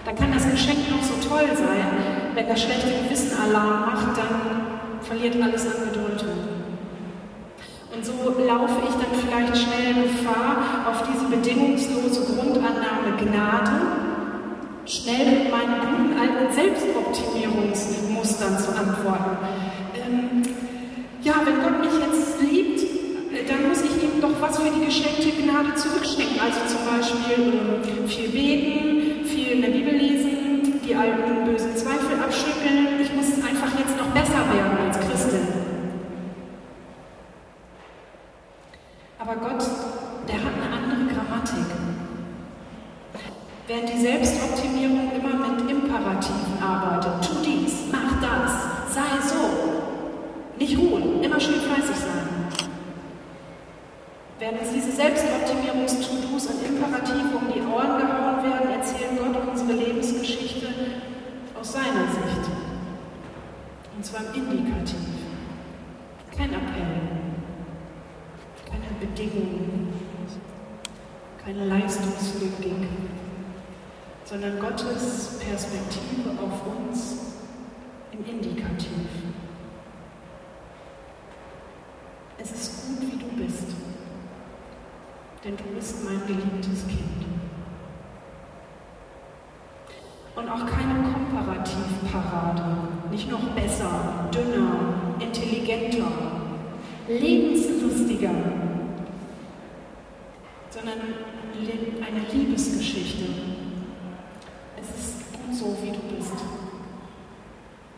Dann 0.05 0.17
kann 0.17 0.33
das 0.33 0.51
Geschenk 0.51 0.91
noch 0.91 1.03
so 1.03 1.17
toll 1.27 1.49
sein, 1.57 1.89
wenn 2.35 2.49
das 2.49 2.63
schlechte 2.63 2.91
Gewissen 3.05 3.33
Alarm 3.39 3.93
macht, 3.93 4.19
dann 4.19 5.03
verliert 5.03 5.37
alles 5.41 5.67
an 5.67 5.89
Bedeutung. 5.89 6.52
Und 7.95 8.05
so 8.05 8.13
laufe 8.47 8.81
ich 8.89 8.95
dann 8.95 9.15
vielleicht 9.21 9.57
schnell 9.57 9.95
Gefahr, 10.03 10.87
auf 10.89 11.05
diese 11.07 11.27
bedingungslose 11.27 12.35
Grundannahme 12.35 13.17
Gnade 13.21 13.71
schnell 14.87 15.27
mit 15.27 15.51
meinen 15.51 15.81
guten 15.81 16.19
alten 16.19 16.51
Selbstoptimierungsmustern 16.53 18.59
zu 18.59 18.77
antworten. 18.77 19.39
Ähm, 19.95 20.43
ja, 21.23 21.35
wenn 21.45 21.63
Gott 21.63 21.79
mich 21.81 21.93
jetzt 22.01 22.41
liebt, 22.41 22.83
äh, 22.83 23.45
dann 23.47 23.69
muss 23.69 23.83
ich 23.83 24.03
ihm 24.03 24.21
doch 24.21 24.41
was 24.41 24.59
für 24.59 24.71
die 24.71 24.85
geschenkte 24.87 25.31
Gnade 25.43 25.75
zurückschenken. 25.77 26.41
Also 26.41 26.61
zum 26.67 26.85
Beispiel 26.89 27.53
äh, 27.85 28.09
viel 28.09 28.31
beten, 28.31 29.25
viel 29.27 29.53
in 29.53 29.63
der 29.63 29.69
Bibel 29.69 29.95
lesen, 29.95 30.81
die 30.85 30.95
alten 30.95 31.45
bösen 31.45 31.77
Zweifel 31.77 32.19
abschütteln. 32.25 33.01
Ich 33.01 33.13
muss 33.15 33.35
einfach 33.37 33.79
jetzt 33.79 33.97
noch 33.99 34.09
besser 34.09 34.45
werden 34.51 34.79
als 34.89 34.99
Christin. 34.99 35.47
Aber 39.19 39.37
Gott, 39.37 39.63
der 40.27 40.35
hat 40.35 40.55
eine 40.59 40.69
andere 40.77 41.05
Grammatik. 41.15 41.67
Während 43.69 43.89
die 43.89 44.01
Selbstoptimierung 44.01 45.13
immer 45.13 45.37
mit 45.49 45.71
Imperativen 45.71 46.61
arbeitet, 46.61 47.25
tu 47.25 47.35
dies, 47.45 47.85
mach 47.93 48.21
das, 48.21 48.53
sei 48.93 49.21
so, 49.23 49.37
nicht 50.59 50.77
ruhen, 50.77 51.23
immer 51.23 51.39
schön 51.39 51.61
fleißig 51.61 51.97
sein. 51.97 52.27
Während 54.41 54.61
uns 54.61 54.73
diese 54.73 54.91
Selbstoptimierungs-To-Dos 55.23 56.47
und 56.47 56.67
Imperative 56.67 57.37
um 57.37 57.53
die 57.53 57.61
Ohren 57.61 57.99
gehauen 57.99 58.43
werden, 58.43 58.73
erzählen 58.73 59.17
Gott 59.17 59.49
unsere 59.49 59.73
Lebensgeschichte 59.73 60.67
aus 61.59 61.73
seiner 61.73 62.09
Sicht. 62.11 62.51
Und 63.97 64.05
zwar 64.05 64.35
im 64.35 64.51
Indikativ. 64.51 64.99
Kein 66.37 66.53
Appell, 66.53 67.01
keine 68.67 68.99
Bedingungen, 68.99 69.93
keine 71.45 71.67
Leistungslogik, 71.67 72.89
sondern 74.25 74.59
Gottes 74.59 75.39
Perspektive 75.39 76.31
auf 76.43 76.89
uns 76.89 77.17
im 78.13 78.25
Indikativ. 78.27 78.89
Es 82.39 82.51
ist 82.51 82.87
gut, 82.87 83.03
wie 83.03 83.19
du 83.19 83.45
bist 83.45 83.82
denn 85.45 85.57
du 85.57 85.65
bist 85.75 86.05
mein 86.05 86.25
geliebtes 86.27 86.87
Kind. 86.87 87.01
Und 90.35 90.49
auch 90.49 90.67
keine 90.67 91.03
Komparativparade, 91.13 92.63
nicht 93.11 93.31
noch 93.31 93.49
besser, 93.51 94.29
dünner, 94.33 95.17
intelligenter, 95.19 96.11
lebenslustiger, 97.09 98.31
sondern 100.71 100.99
eine 102.01 102.21
Liebesgeschichte. 102.33 103.25
Es 104.81 104.89
ist 104.99 105.33
gut 105.33 105.55
so, 105.55 105.77
wie 105.83 105.91
du 105.91 106.17
bist. 106.17 106.33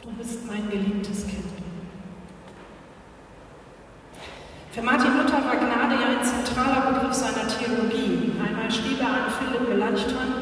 Du 0.02 0.10
bist 0.12 0.46
mein 0.46 0.68
geliebtes 0.70 1.26
Kind. 1.26 1.44
Für 4.74 4.82
Martin 4.82 5.16
Luther 5.16 5.34
war 5.34 5.54
Gnade 5.54 5.94
ja 6.02 6.18
ein 6.18 6.24
zentraler 6.24 6.90
Begriff 6.90 7.14
seiner 7.14 7.46
Theologie. 7.46 8.32
Einmal 8.44 8.68
schrieb 8.68 8.98
er 8.98 9.06
an 9.06 9.30
Philipp 9.38 9.68
Melanchthon, 9.68 10.34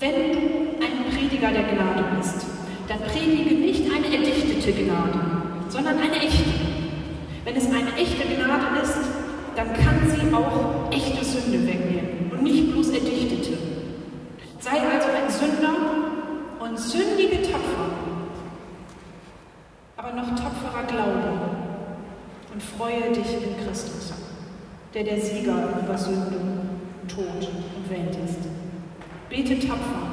wenn 0.00 0.32
du 0.32 0.84
ein 0.84 1.08
Prediger 1.08 1.52
der 1.52 1.62
Gnade 1.62 2.04
bist, 2.16 2.44
dann 2.88 2.98
predige 2.98 3.54
nicht 3.54 3.84
eine 3.84 4.16
erdichtete 4.16 4.72
Gnade, 4.72 5.20
sondern 5.68 5.98
eine 5.98 6.16
echte. 6.16 6.50
Wenn 7.44 7.54
es 7.54 7.66
eine 7.66 7.94
echte 7.94 8.26
Gnade 8.26 8.80
ist, 8.82 8.98
dann 9.54 9.72
kann 9.74 10.10
sie 10.10 10.34
auch 10.34 10.90
echte 10.90 11.24
Sünde 11.24 11.64
wegnehmen 11.68 12.32
und 12.32 12.42
nicht 12.42 12.72
bloß 12.72 12.88
erdichtete. 12.88 13.56
Sei 14.58 14.80
also 14.80 15.10
ein 15.14 15.30
Sünder 15.30 15.76
und 16.58 16.76
sündige 16.76 17.40
tapfer, 17.40 17.90
aber 19.96 20.10
noch 20.10 20.30
tapferer 20.30 20.82
Glaube 20.88 21.64
und 22.54 22.62
freue 22.62 23.10
dich 23.12 23.34
in 23.34 23.66
Christus, 23.66 24.12
der 24.94 25.02
der 25.02 25.20
Sieger 25.20 25.70
über 25.82 25.98
Sünde, 25.98 26.40
Tod 27.08 27.26
und 27.26 27.90
Welt 27.90 28.16
ist. 28.24 28.38
Bete 29.28 29.58
tapfer, 29.58 30.06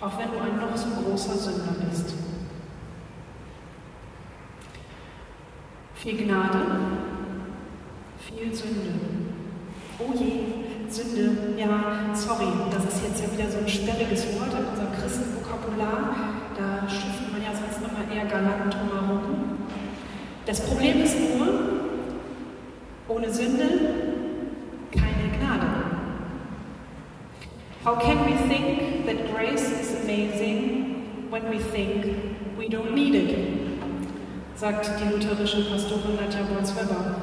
auch 0.00 0.18
wenn 0.18 0.32
du 0.32 0.38
ein 0.40 0.56
noch 0.58 0.76
so 0.76 0.88
großer 1.00 1.34
Sünder 1.34 1.76
bist. 1.88 2.14
Viel 5.94 6.16
Gnade, 6.16 6.58
viel 8.18 8.52
Sünde. 8.52 8.92
Oh 10.00 10.12
je, 10.18 10.90
Sünde, 10.90 11.56
ja, 11.56 12.12
sorry, 12.12 12.48
das 12.72 12.92
ist 12.92 13.04
jetzt 13.04 13.22
ja 13.22 13.32
wieder 13.38 13.48
so 13.48 13.58
ein 13.58 13.68
sperriges 13.68 14.26
Wort 14.34 14.52
in 14.52 14.66
unserem 14.66 14.92
Christenvokabular. 15.00 16.16
Da 16.56 16.88
schifft 16.88 17.32
man 17.32 17.40
ja 17.40 17.50
sonst 17.52 17.78
immer 17.78 18.12
eher 18.12 18.26
galant 18.26 18.74
drumherum. 18.74 19.58
Das 20.44 20.60
Problem 20.60 21.02
ist 21.02 21.16
nur, 21.20 21.73
ohne 23.08 23.30
Sünde 23.30 23.64
keine 24.92 25.38
Gnade. 25.38 25.66
How 27.84 27.96
can 27.96 28.24
we 28.24 28.32
think 28.48 29.06
that 29.06 29.34
grace 29.34 29.70
is 29.80 30.02
amazing 30.02 31.28
when 31.30 31.50
we 31.50 31.58
think 31.58 32.06
we 32.56 32.68
don't 32.68 32.94
need 32.94 33.14
it? 33.14 33.64
sagt 34.56 34.88
die 35.00 35.12
lutherische 35.12 35.64
Pastorin 35.64 36.16
Nadja 36.16 36.40
Bolz-Weber. 36.42 37.16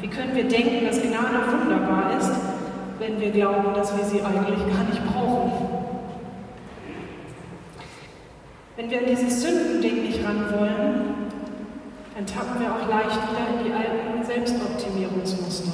Wie 0.00 0.08
können 0.08 0.34
wir 0.34 0.44
denken, 0.44 0.86
dass 0.86 1.02
Gnade 1.02 1.38
wunderbar 1.50 2.16
ist, 2.16 2.30
wenn 2.98 3.20
wir 3.20 3.30
glauben, 3.30 3.74
dass 3.74 3.96
wir 3.96 4.04
sie 4.04 4.22
eigentlich 4.22 4.60
gar 4.60 4.84
nicht 4.84 5.04
brauchen? 5.04 5.52
Wenn 8.76 8.90
wir 8.90 8.98
an 9.00 9.04
dieses 9.06 9.42
Sündending 9.42 10.02
nicht 10.02 10.24
ran 10.24 10.44
wollen, 10.56 11.17
dann 12.18 12.26
tappen 12.26 12.60
wir 12.60 12.74
auch 12.74 12.88
leicht 12.88 13.16
wieder 13.30 13.46
in 13.48 13.64
die 13.64 13.72
alten 13.72 14.24
Selbstoptimierungsmuster. 14.24 15.70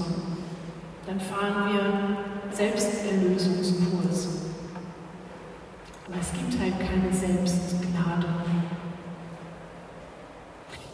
Dann 1.06 1.18
fahren 1.18 1.72
wir 1.72 2.54
Selbsterlösungskurs. 2.54 4.28
Aber 6.06 6.16
es 6.20 6.32
gibt 6.34 6.60
halt 6.60 6.74
keine 6.78 7.10
Selbstgnade. 7.14 8.26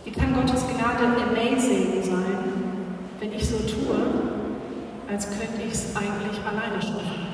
Wie 0.05 0.13
kann 0.13 0.35
Gottes 0.35 0.65
Gnade 0.69 1.21
amazing 1.21 2.01
sein, 2.01 2.85
wenn 3.19 3.33
ich 3.33 3.49
so 3.49 3.59
tue, 3.59 3.97
als 5.11 5.27
könnte 5.27 5.63
ich 5.67 5.73
es 5.73 5.97
eigentlich 5.97 6.39
alleine 6.47 6.81
schaffen? 6.81 7.27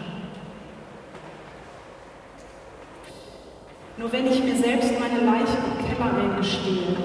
Nur 3.99 4.11
wenn 4.11 4.27
ich 4.27 4.43
mir 4.43 4.57
selbst 4.57 4.93
meine 4.99 5.21
Leiche 5.21 5.59
im 5.59 5.87
Keller 5.87 6.17
eingestehe, 6.17 6.97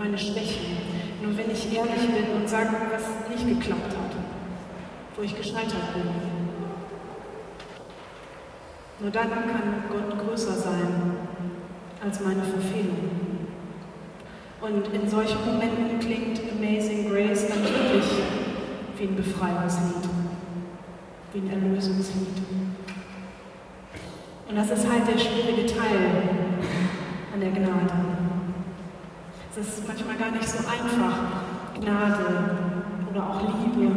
meine 0.00 0.16
Schwächen. 0.16 0.78
Nur 1.22 1.36
wenn 1.36 1.50
ich 1.50 1.76
ehrlich 1.76 2.08
bin 2.08 2.34
und 2.34 2.48
sage, 2.48 2.70
was 2.90 3.28
nicht 3.28 3.46
geklappt 3.46 3.92
hat, 3.92 4.16
wo 5.14 5.22
ich 5.22 5.36
gescheitert 5.36 5.92
bin. 5.92 6.04
Nur 9.00 9.10
dann 9.10 9.30
kann 9.30 9.84
Gott 9.90 10.18
größer 10.18 10.54
sein 10.54 11.16
als 12.02 12.20
meine 12.20 12.42
Verfehlung. 12.42 13.10
Und 14.62 14.94
in 14.94 15.08
solchen 15.08 15.44
Momenten 15.44 15.98
klingt 15.98 16.40
Amazing 16.50 17.10
Grace 17.10 17.48
dann 17.48 17.62
wirklich 17.62 18.04
wie 18.96 19.04
ein 19.04 19.16
Befreiungslied, 19.16 20.08
wie 21.32 21.38
ein 21.40 21.50
Erlösungslied. 21.50 22.38
Und 24.48 24.56
das 24.56 24.70
ist 24.70 24.90
halt 24.90 25.06
der 25.06 25.18
schwierige 25.18 25.66
Teil 25.66 26.22
an 27.32 27.40
der 27.40 27.50
Gnade. 27.50 28.09
Es 29.60 29.78
ist 29.78 29.86
manchmal 29.86 30.16
gar 30.16 30.30
nicht 30.30 30.48
so 30.48 30.56
einfach, 30.58 31.18
Gnade 31.78 32.56
oder 33.10 33.22
auch 33.22 33.42
Liebe, 33.42 33.92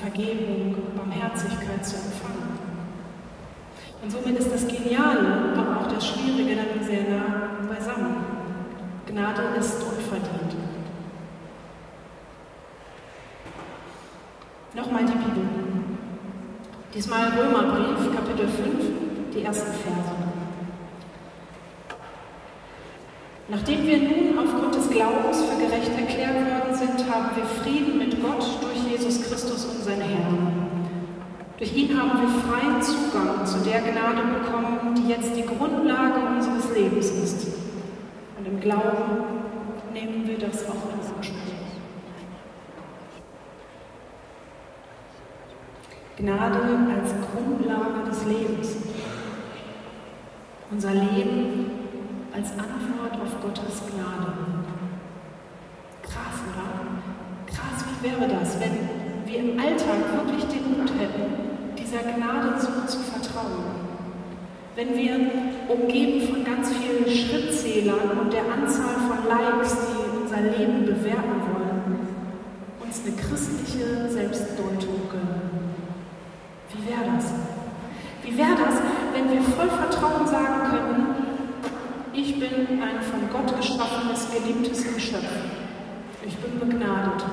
Vergebung, 0.00 0.74
Barmherzigkeit 0.96 1.86
zu 1.86 1.94
empfangen. 1.94 2.58
Und 4.02 4.10
somit 4.10 4.36
ist 4.36 4.52
das 4.52 4.66
Geniale, 4.66 5.54
aber 5.56 5.80
auch 5.80 5.86
das 5.86 6.08
Schwierige 6.08 6.56
dann 6.56 6.84
sehr 6.84 7.02
nah 7.02 7.72
beisammen. 7.72 8.16
Gnade 9.06 9.42
ist 9.60 9.76
unverdient. 9.80 10.56
Nochmal 14.74 15.04
die 15.04 15.12
Bibel. 15.12 15.48
Diesmal 16.92 17.28
Römerbrief, 17.28 18.12
Kapitel 18.12 18.48
5, 18.48 19.32
die 19.34 19.42
ersten 19.42 19.72
Verse. 19.72 20.19
Nachdem 23.50 23.84
wir 23.84 23.98
nun 23.98 24.38
aufgrund 24.38 24.76
des 24.76 24.88
Glaubens 24.88 25.42
für 25.42 25.58
gerecht 25.58 25.90
erklärt 25.98 26.36
worden 26.36 26.72
sind, 26.72 27.10
haben 27.10 27.34
wir 27.34 27.44
Frieden 27.44 27.98
mit 27.98 28.22
Gott 28.22 28.44
durch 28.62 28.78
Jesus 28.88 29.22
Christus, 29.28 29.64
unseren 29.64 30.00
Herrn. 30.00 30.70
Durch 31.58 31.74
ihn 31.74 32.00
haben 32.00 32.12
wir 32.20 32.28
freien 32.28 32.80
Zugang 32.80 33.44
zu 33.44 33.58
der 33.68 33.80
Gnade 33.80 34.22
bekommen, 34.38 34.94
die 34.94 35.08
jetzt 35.08 35.34
die 35.34 35.44
Grundlage 35.44 36.20
unseres 36.36 36.72
Lebens 36.74 37.10
ist. 37.10 37.48
Und 38.38 38.46
im 38.46 38.60
Glauben 38.60 39.24
nehmen 39.92 40.28
wir 40.28 40.38
das 40.38 40.64
auch 40.68 40.88
in 40.88 41.16
Anspruch. 41.16 41.50
Gnade 46.16 46.60
als 47.00 47.14
Grundlage 47.32 48.08
des 48.08 48.24
Lebens. 48.26 48.76
Unser 50.70 50.92
Leben 50.92 51.69
als 52.32 52.50
Antwort 52.52 53.14
auf 53.20 53.40
Gottes 53.42 53.82
Gnade. 53.90 54.32
Krass, 56.02 56.38
oder? 56.46 56.70
Krass, 57.46 57.84
wie 57.86 58.08
wäre 58.08 58.28
das, 58.28 58.60
wenn 58.60 59.26
wir 59.26 59.38
im 59.38 59.58
Alltag 59.58 59.98
wirklich 60.14 60.44
den 60.46 60.78
Mut 60.78 60.90
hätten, 60.98 61.74
dieser 61.76 62.02
Gnade 62.02 62.60
so 62.60 62.86
zu 62.86 62.98
vertrauen? 62.98 63.90
Wenn 64.76 64.96
wir, 64.96 65.18
umgeben 65.68 66.26
von 66.28 66.44
ganz 66.44 66.70
vielen 66.70 67.04
Schrittzählern 67.04 68.18
und 68.22 68.32
der 68.32 68.44
Anzahl 68.44 68.94
von 69.08 69.28
Likes, 69.28 69.76
die 69.76 70.22
unser 70.22 70.40
Leben 70.40 70.86
bewerten 70.86 71.42
wollen, 71.52 72.08
uns 72.80 73.02
eine 73.04 73.16
christliche 73.16 74.08
Selbstdeutung 74.08 75.08
gönnen. 75.10 75.74
Wie 76.72 76.88
wäre 76.88 77.16
das? 77.16 77.32
Wie 78.22 78.36
wäre 78.36 78.54
das, 78.54 78.74
wenn 79.12 79.30
wir 79.30 79.42
voll 79.42 79.68
Vertrauen 79.68 80.26
sagen 80.26 80.70
können, 80.70 81.20
ich 82.12 82.38
bin 82.38 82.82
ein 82.82 83.00
von 83.02 83.30
Gott 83.30 83.56
geschaffenes, 83.56 84.29
geliebtes 84.42 84.94
Geschöpf. 84.94 85.24
Ich 86.26 86.36
bin 86.36 86.58
begnadet. 86.58 87.24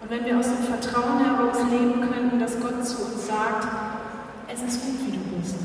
Und 0.00 0.10
wenn 0.10 0.24
wir 0.24 0.38
aus 0.38 0.46
dem 0.46 0.64
Vertrauen 0.64 1.18
heraus 1.18 1.58
leben 1.70 2.00
können, 2.00 2.40
dass 2.40 2.58
Gott 2.60 2.84
zu 2.84 3.04
uns 3.04 3.26
sagt, 3.26 3.68
es 4.52 4.62
ist 4.62 4.84
gut, 4.84 5.06
wie 5.06 5.12
du 5.12 5.36
bist. 5.36 5.56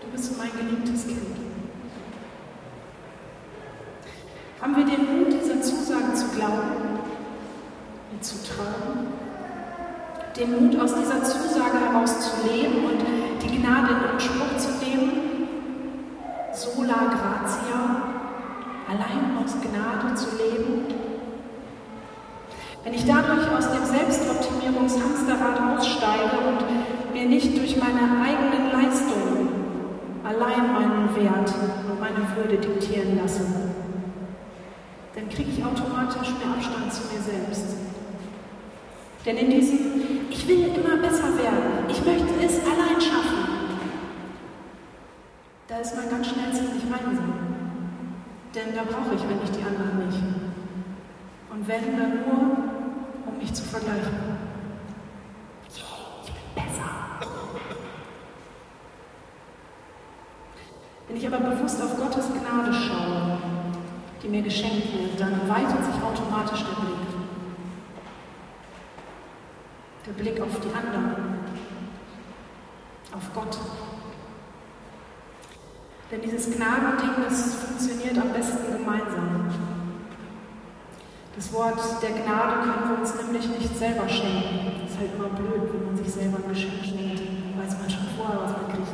Du 0.00 0.08
bist 0.08 0.38
mein 0.38 0.50
geliebtes 0.52 1.06
Kind. 1.06 1.36
Haben 4.60 4.76
wir 4.76 4.84
den 4.84 5.18
Mut, 5.18 5.32
dieser 5.32 5.60
Zusage 5.60 6.14
zu 6.14 6.28
glauben, 6.28 7.00
ihr 8.14 8.20
zu 8.22 8.36
trauen? 8.44 9.08
Den 10.36 10.50
Mut, 10.52 10.80
aus 10.80 10.94
dieser 10.94 11.22
Zusage 11.22 11.78
heraus 11.80 12.20
zu 12.20 12.48
leben 12.48 12.84
und 12.84 13.42
die 13.42 13.58
Gnade 13.58 13.92
in 13.92 14.10
Anspruch 14.14 14.56
zu 14.56 14.70
nehmen, 14.84 15.21
sola 16.92 17.08
gratia, 17.08 18.02
allein 18.88 19.36
aus 19.42 19.56
Gnade 19.60 20.14
zu 20.14 20.36
leben. 20.36 20.84
Wenn 22.84 22.94
ich 22.94 23.06
dadurch 23.06 23.48
aus 23.50 23.70
dem 23.70 23.84
Selbstoptimierungshamsterrad 23.84 25.78
aussteige 25.78 26.36
und 26.48 27.14
mir 27.14 27.28
nicht 27.28 27.56
durch 27.56 27.76
meine 27.76 28.20
eigenen 28.20 28.72
Leistungen 28.72 29.48
allein 30.24 30.72
meinen 30.72 31.14
Wert 31.14 31.54
und 31.88 32.00
meine 32.00 32.26
Würde 32.36 32.58
diktieren 32.58 33.18
lasse, 33.20 33.46
dann 35.14 35.28
kriege 35.28 35.50
ich 35.50 35.64
automatisch 35.64 36.30
mehr 36.38 36.54
Abstand 36.56 36.92
zu 36.92 37.02
mir 37.12 37.22
selbst. 37.22 37.76
Denn 39.24 39.36
in 39.36 39.50
diesem, 39.50 39.78
ich 40.30 40.48
will 40.48 40.64
immer 40.64 40.96
besser 40.96 41.38
werden, 41.38 41.86
ich 41.88 42.04
möchte 42.04 42.34
es 42.44 42.58
allein 42.64 43.00
schaffen, 43.00 43.52
da 45.72 45.78
ist 45.78 45.96
man 45.96 46.10
ganz 46.10 46.28
schnell 46.28 46.52
ziemlich 46.52 46.82
einsam. 46.84 47.32
Denn 48.54 48.74
da 48.74 48.82
brauche 48.82 49.14
ich 49.14 49.22
eigentlich 49.22 49.50
die 49.50 49.64
anderen 49.64 50.06
nicht. 50.06 50.22
Und 51.50 51.66
wenn, 51.66 51.98
dann 51.98 52.20
nur, 52.20 52.56
um 53.26 53.38
mich 53.38 53.52
zu 53.54 53.62
vergleichen. 53.62 54.12
Ich 55.66 56.32
bin 56.32 56.54
besser. 56.54 56.90
Wenn 61.08 61.16
ich 61.16 61.26
aber 61.26 61.38
bewusst 61.38 61.82
auf 61.82 61.96
Gottes 61.96 62.26
Gnade 62.28 62.74
schaue, 62.74 63.38
die 64.22 64.28
mir 64.28 64.42
geschenkt 64.42 64.92
wird, 64.92 65.18
dann 65.18 65.48
weitet 65.48 65.84
sich 65.86 66.02
automatisch 66.02 66.60
der 66.60 66.80
Blick. 66.82 66.96
Der 70.06 70.12
Blick 70.12 70.40
auf 70.40 70.60
die 70.60 70.74
anderen, 70.74 71.38
auf 73.14 73.32
Gott. 73.34 73.58
Denn 76.12 76.20
dieses 76.20 76.54
Gnadending, 76.54 77.24
das 77.24 77.54
funktioniert 77.54 78.18
am 78.18 78.34
besten 78.34 78.70
gemeinsam. 78.70 79.48
Das 81.34 81.50
Wort 81.54 81.80
der 82.02 82.10
Gnade 82.10 82.60
können 82.60 82.90
wir 82.90 82.98
uns 83.00 83.14
nämlich 83.14 83.48
nicht 83.48 83.78
selber 83.78 84.06
schenken. 84.06 84.82
Das 84.82 84.92
ist 84.92 84.98
halt 84.98 85.14
immer 85.16 85.30
blöd, 85.30 85.72
wenn 85.72 85.86
man 85.86 85.96
sich 85.96 86.12
selber 86.12 86.36
ein 86.36 86.50
Geschenk 86.50 86.84
schenkt. 86.84 87.22
Weiß 87.56 87.78
man 87.80 87.88
schon 87.88 88.06
vorher, 88.14 88.42
was 88.42 88.52
man 88.52 88.68
kriegt. 88.72 88.92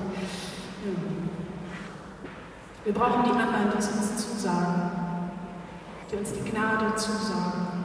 Wir 2.84 2.94
brauchen 2.94 3.24
die 3.24 3.30
anderen, 3.30 3.72
die 3.72 3.78
es 3.78 3.88
uns 3.88 4.16
zusagen, 4.16 4.90
die 6.12 6.16
uns 6.18 6.32
die 6.32 6.48
Gnade 6.48 6.94
zusagen. 6.94 7.84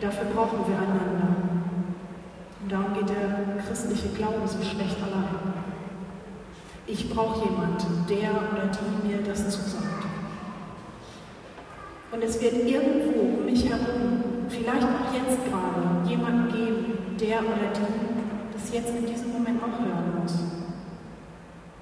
Dafür 0.00 0.26
brauchen 0.26 0.60
wir 0.68 0.78
einander. 0.78 1.36
Und 2.62 2.70
darum 2.70 2.94
geht 2.94 3.08
der 3.08 3.60
christliche 3.66 4.08
Glaube 4.10 4.46
so 4.46 4.62
schlecht 4.62 4.96
allein. 5.02 5.59
Ich 6.92 7.08
brauche 7.08 7.44
jemanden, 7.48 8.04
der 8.08 8.30
oder 8.30 8.68
die 8.68 9.06
mir 9.06 9.22
das 9.22 9.48
zusagt. 9.48 10.06
Und 12.10 12.24
es 12.24 12.40
wird 12.40 12.54
irgendwo 12.66 13.20
um 13.20 13.44
mich 13.44 13.68
herum, 13.68 14.24
vielleicht 14.48 14.82
auch 14.82 15.14
jetzt 15.14 15.38
gerade, 15.44 16.08
jemanden 16.08 16.52
geben, 16.52 17.16
der 17.20 17.38
oder 17.38 17.70
die 17.72 18.52
das 18.52 18.72
jetzt 18.74 18.90
in 18.90 19.06
diesem 19.06 19.32
Moment 19.32 19.62
auch 19.62 19.78
hören 19.78 20.20
muss. 20.20 20.32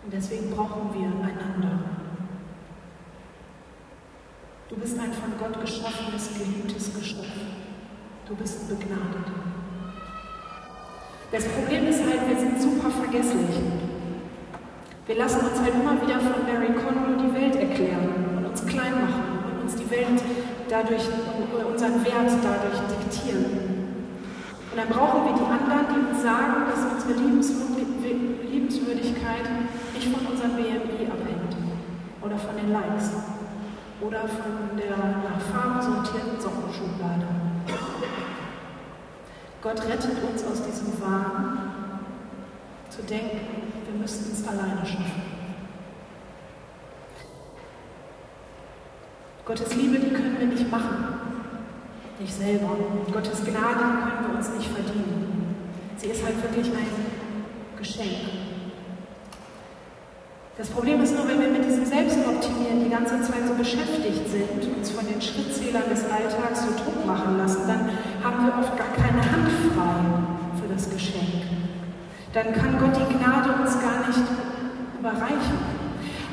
Und 0.05 0.13
deswegen 0.13 0.51
brauchen 0.51 0.91
wir 0.93 1.07
einander. 1.07 1.81
Du 4.69 4.77
bist 4.77 4.99
ein 4.99 5.13
von 5.15 5.33
Gott 5.39 5.59
geschaffenes, 5.59 6.29
geliebtes 6.35 6.95
Geschöpf. 6.95 7.33
Du 8.29 8.37
bist 8.37 8.69
begnadet. 8.69 9.27
Das 11.33 11.45
Problem 11.47 11.87
ist 11.87 12.01
halt, 12.01 12.29
wir 12.29 12.39
sind 12.39 12.61
super 12.61 12.91
vergesslich. 12.91 13.78
Wir 15.09 15.17
lassen 15.17 15.41
uns 15.41 15.59
halt 15.59 15.73
immer 15.73 15.97
wieder 16.03 16.21
von 16.21 16.45
Mary 16.45 16.69
Conroe 16.77 17.17
die 17.17 17.33
Welt 17.33 17.57
erklären 17.57 18.13
und 18.37 18.45
uns 18.45 18.61
klein 18.67 18.93
machen 18.93 19.39
und 19.49 19.63
uns 19.63 19.75
die 19.75 19.91
Welt 19.91 20.21
dadurch, 20.69 21.09
unseren 21.65 22.05
Wert 22.05 22.31
dadurch 22.45 22.79
diktieren. 22.93 24.05
Und 24.71 24.77
dann 24.77 24.89
brauchen 24.89 25.25
wir 25.25 25.33
die 25.33 25.47
anderen, 25.49 25.87
die 25.89 26.01
uns 26.13 26.21
sagen, 26.23 26.67
dass 26.69 26.85
unsere 26.93 27.15
Liebenswürdigkeit 27.25 29.49
nicht 29.95 30.09
von 30.13 30.27
unserem 30.27 30.57
BMI 30.57 31.07
abhängt 31.09 31.57
oder 32.21 32.37
von 32.37 32.55
den 32.61 32.71
Likes 32.71 33.09
oder 34.03 34.29
von 34.29 34.77
der 34.77 34.95
nach 35.25 35.41
Farben 35.41 35.81
sortierten 35.81 36.39
Sockenschublade. 36.39 37.27
Gott 39.63 39.81
rettet 39.89 40.23
uns 40.31 40.45
aus 40.45 40.63
diesem 40.69 41.01
Wahn, 41.01 41.73
zu 42.91 43.01
denken, 43.03 43.78
wir 43.91 44.01
müssten 44.01 44.33
es 44.33 44.47
alleine 44.47 44.85
schaffen. 44.85 45.23
Gottes 49.47 49.75
Liebe, 49.75 49.99
die 49.99 50.11
können 50.11 50.37
wir 50.39 50.47
nicht 50.47 50.71
machen, 50.71 51.07
nicht 52.21 52.35
selber. 52.35 52.77
Gottes 53.11 53.43
Gnade 53.45 53.81
können 53.81 54.29
wir 54.29 54.37
uns 54.37 54.51
nicht 54.51 54.69
verdienen. 54.69 55.57
Sie 55.97 56.09
ist 56.09 56.23
halt 56.23 56.37
wirklich 56.43 56.67
ein 56.67 56.87
Geschenk. 57.79 58.29
Das 60.59 60.69
Problem 60.69 61.01
ist 61.03 61.15
nur, 61.15 61.27
wenn 61.27 61.41
wir 61.41 61.49
mit 61.49 61.65
diesem 61.65 61.87
Selbstoptimieren 61.87 62.85
die 62.85 62.91
ganze 62.91 63.23
Zeit 63.23 63.47
so 63.47 63.55
beschäftigt 63.55 64.29
sind, 64.29 64.77
uns 64.77 64.91
von 64.91 65.07
den 65.07 65.23
Schrittzählern 65.23 65.89
des 65.89 66.05
Alltags 66.05 66.63
so 66.63 66.85
Druck 66.85 67.07
machen 67.07 67.39
lassen, 67.39 67.63
dann 67.67 67.89
haben 68.23 68.45
wir 68.45 68.59
oft 68.59 68.77
gar 68.77 68.89
keine 68.89 69.23
Hand 69.23 69.49
frei 69.73 70.61
für 70.61 70.69
das 70.75 70.91
Geschenk. 70.91 71.48
Dann 72.33 72.53
kann 72.53 72.79
Gott 72.79 72.93
die 72.93 73.09
Gnade 73.17 73.49
uns 73.57 73.81
gar 73.81 74.07
nicht 74.07 74.29
überreichen. 74.99 75.79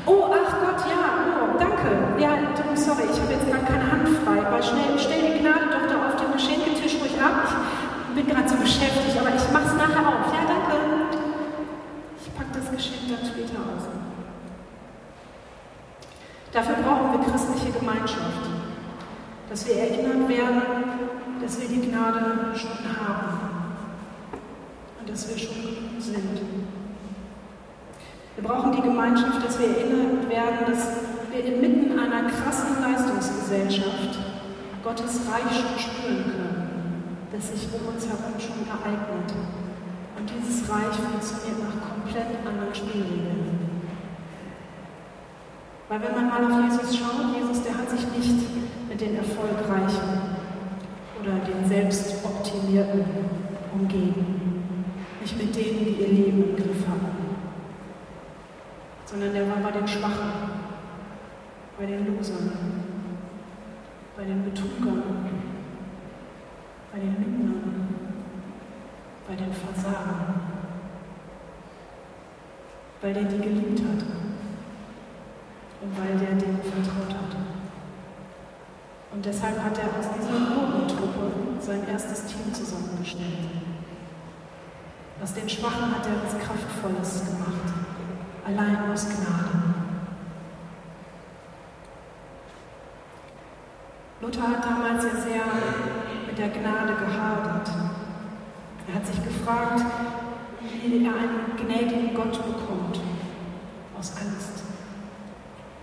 Oh, 0.04 0.28
ach 0.28 0.52
Gott, 0.60 0.84
ja, 0.86 1.40
oh, 1.40 1.58
danke. 1.58 2.20
Ja, 2.20 2.36
sorry, 2.76 3.08
ich 3.10 3.18
habe 3.18 3.32
jetzt 3.32 3.48
gar 3.48 3.64
keine 3.64 3.90
Hand 3.90 4.08
frei. 4.22 4.46
Aber 4.46 4.62
schnell, 4.62 4.98
stell 4.98 5.32
die 5.32 5.40
Gnade 5.40 5.66
doch 5.72 5.88
da 5.88 6.08
auf 6.08 6.16
den 6.20 6.32
Geschenketisch 6.32 7.00
ruhig 7.00 7.16
ab. 7.18 7.48
Ich 8.10 8.14
bin 8.14 8.26
gerade 8.28 8.48
so 8.48 8.56
beschäftigt, 8.56 9.16
aber 9.18 9.34
ich 9.34 9.52
mache 9.52 9.66
es 9.66 9.74
nachher 9.74 10.06
auf. 10.06 10.28
Ja, 10.36 10.44
danke. 10.44 10.76
Ich 12.20 12.34
packe 12.36 12.52
das 12.52 12.70
Geschenk 12.70 13.08
dann 13.08 13.26
später 13.26 13.56
aus. 13.64 13.88
Dafür 16.52 16.76
brauchen 16.84 17.12
wir 17.12 17.32
christliche 17.32 17.72
Gemeinschaft, 17.72 18.44
dass 19.48 19.66
wir 19.66 19.76
erinnert 19.76 20.28
werden, 20.28 20.62
dass 21.42 21.60
wir 21.60 21.68
die 21.68 21.90
Gnade 21.90 22.54
schon 22.54 22.84
haben 22.96 23.55
dass 25.06 25.28
wir 25.28 25.38
schon 25.38 25.54
sind. 25.98 26.40
Wir 28.36 28.44
brauchen 28.44 28.72
die 28.72 28.82
Gemeinschaft, 28.82 29.44
dass 29.44 29.58
wir 29.58 29.68
erinnert 29.68 30.28
werden, 30.28 30.66
dass 30.66 30.88
wir 31.32 31.44
inmitten 31.44 31.98
einer 31.98 32.28
krassen 32.30 32.82
Leistungsgesellschaft 32.82 34.18
Gottes 34.84 35.20
Reich 35.26 35.56
schon 35.56 35.78
spüren 35.78 36.24
können, 36.24 37.16
das 37.32 37.48
sich 37.48 37.68
um 37.72 37.94
uns 37.94 38.06
herum 38.06 38.38
schon 38.38 38.66
ereignet. 38.68 39.32
Und 40.18 40.30
dieses 40.30 40.68
Reich 40.68 40.94
funktioniert 40.94 41.64
nach 41.64 41.88
komplett 41.90 42.46
anderen 42.46 42.74
Spielregeln. 42.74 43.66
Weil 45.88 46.00
wenn 46.02 46.14
man 46.14 46.28
mal 46.28 46.44
auf 46.44 46.70
Jesus 46.70 46.98
schaut, 46.98 47.34
Jesus, 47.34 47.62
der 47.62 47.78
hat 47.78 47.88
sich 47.88 48.06
nicht 48.16 48.88
mit 48.88 49.00
den 49.00 49.16
Erfolgreichen 49.16 50.36
oder 51.20 51.38
den 51.46 51.68
Selbstoptimierten 51.68 53.04
umgeben. 53.72 54.35
Nicht 55.26 55.42
mit 55.42 55.56
denen, 55.56 55.84
die 55.84 56.00
ihr 56.00 56.06
Leben 56.06 56.50
im 56.50 56.54
Griff 56.54 56.86
haben. 56.86 57.08
Sondern 59.06 59.32
der 59.32 59.48
war 59.48 59.56
bei 59.56 59.72
den 59.72 59.88
Schwachen, 59.88 60.30
bei 61.76 61.84
den 61.84 62.06
Losern, 62.06 62.52
bei 64.16 64.22
den 64.22 64.44
Betrügern, 64.44 65.02
bei 66.92 67.00
den 67.00 67.16
Lügnern, 67.16 67.88
bei 69.26 69.34
den 69.34 69.52
Versagern, 69.52 70.42
weil 73.00 73.12
der 73.12 73.24
die 73.24 73.38
geliebt 73.38 73.80
hat 73.80 74.04
und 75.82 75.98
weil 75.98 76.18
der 76.18 76.36
dem 76.36 76.56
vertraut 76.58 77.12
hat. 77.12 77.36
Und 79.12 79.26
deshalb 79.26 79.60
hat 79.60 79.76
er 79.76 79.86
aus 79.86 80.06
dieser 80.16 80.54
Gurkentruppe 80.54 81.32
sein 81.58 81.80
erstes 81.88 82.26
Team 82.26 82.54
zusammengestellt. 82.54 83.65
Aus 85.26 85.34
den 85.34 85.48
Schwachen 85.48 85.90
hat 85.92 86.06
er 86.06 86.22
was 86.22 86.38
Kraftvolles 86.38 87.24
gemacht, 87.26 87.74
allein 88.46 88.92
aus 88.92 89.06
Gnade. 89.08 89.74
Luther 94.20 94.42
hat 94.42 94.64
damals 94.64 95.02
ja 95.02 95.10
sehr 95.20 95.42
mit 96.28 96.38
der 96.38 96.50
Gnade 96.50 96.94
gehadert. 96.94 97.68
Er 98.86 98.94
hat 98.94 99.04
sich 99.04 99.16
gefragt, 99.24 99.82
wie 100.60 101.04
er 101.04 101.10
einen 101.10 101.56
gnädigen 101.56 102.14
Gott 102.14 102.30
bekommt, 102.46 103.00
aus 103.98 104.12
Angst 104.12 104.62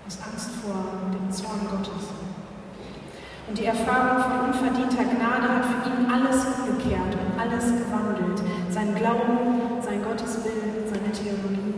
aus 0.07 0.19
Angst 0.31 0.51
vor 0.61 0.85
dem 1.11 1.29
Zorn 1.29 1.67
Gottes. 1.69 2.07
Und 3.49 3.57
die 3.57 3.65
Erfahrung 3.65 4.23
von 4.23 4.53
unverdienter 4.53 5.03
Gnade 5.03 5.49
hat 5.49 5.65
für 5.65 5.89
ihn 5.89 6.09
alles 6.09 6.45
umgekehrt. 6.45 7.02
Glauben, 8.95 9.81
sein 9.81 10.03
Gottesbild, 10.03 10.87
seine 10.87 11.11
Theologie. 11.11 11.73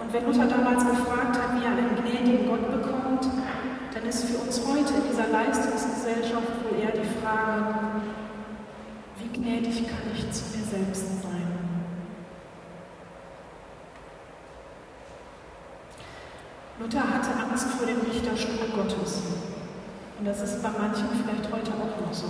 Und 0.00 0.12
wenn 0.12 0.26
Luther 0.26 0.46
damals 0.46 0.84
gefragt 0.84 1.36
hat, 1.36 1.54
wie 1.54 1.64
er 1.64 1.72
einen 1.72 1.96
gnädigen 1.96 2.48
Gott 2.48 2.70
bekommt, 2.70 3.28
dann 3.92 4.04
ist 4.08 4.24
für 4.24 4.38
uns 4.38 4.60
heute 4.66 4.94
in 4.94 5.10
dieser 5.10 5.28
Leistungsgesellschaft 5.28 6.64
wohl 6.64 6.78
eher 6.80 6.92
die 6.92 7.08
Frage, 7.20 7.74
wie 9.18 9.38
gnädig 9.38 9.86
kann 9.88 10.10
ich 10.14 10.30
zu 10.32 10.56
mir 10.56 10.64
selbst 10.64 11.22
sein? 11.22 11.40
Luther 16.80 17.00
hatte 17.00 17.30
Angst 17.38 17.68
vor 17.68 17.86
dem 17.86 18.00
Richterstuhl 18.00 18.68
Gottes. 18.74 19.20
Und 20.18 20.26
das 20.26 20.40
ist 20.40 20.62
bei 20.62 20.70
manchen 20.70 21.08
vielleicht 21.10 21.52
heute 21.52 21.70
auch 21.72 22.06
noch 22.06 22.14
so. 22.14 22.26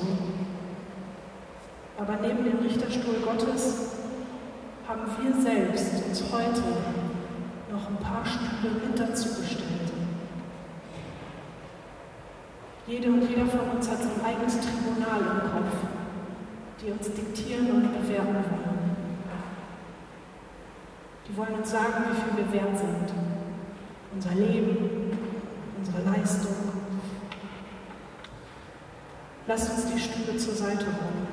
Aber 2.01 2.17
neben 2.23 2.45
dem 2.45 2.59
Richterstuhl 2.61 3.17
Gottes 3.23 3.91
haben 4.89 5.03
wir 5.21 5.43
selbst 5.43 6.03
uns 6.07 6.23
heute 6.33 6.63
noch 7.71 7.91
ein 7.91 7.97
paar 7.99 8.25
Stühle 8.25 8.73
mit 8.87 8.99
dazu 8.99 9.29
gestellt. 9.39 9.93
Jede 12.87 13.09
und 13.09 13.29
jeder 13.29 13.45
von 13.45 13.77
uns 13.77 13.91
hat 13.91 13.99
sein 13.99 14.25
eigenes 14.25 14.61
Tribunal 14.61 15.21
im 15.21 15.51
Kopf, 15.53 15.77
die 16.81 16.91
uns 16.91 17.13
diktieren 17.13 17.71
und 17.71 17.93
bewerten 17.93 18.35
wollen. 18.35 18.97
Die 21.29 21.37
wollen 21.37 21.55
uns 21.55 21.71
sagen, 21.71 22.05
wie 22.11 22.17
viel 22.17 22.45
wir 22.45 22.53
wert 22.63 22.79
sind 22.79 23.13
unser 24.13 24.35
Leben, 24.35 25.13
unsere 25.79 26.03
Leistung. 26.03 26.55
Lasst 29.47 29.71
uns 29.71 29.87
die 29.87 30.01
Stühle 30.01 30.37
zur 30.37 30.55
Seite 30.55 30.87
räumen 30.87 31.30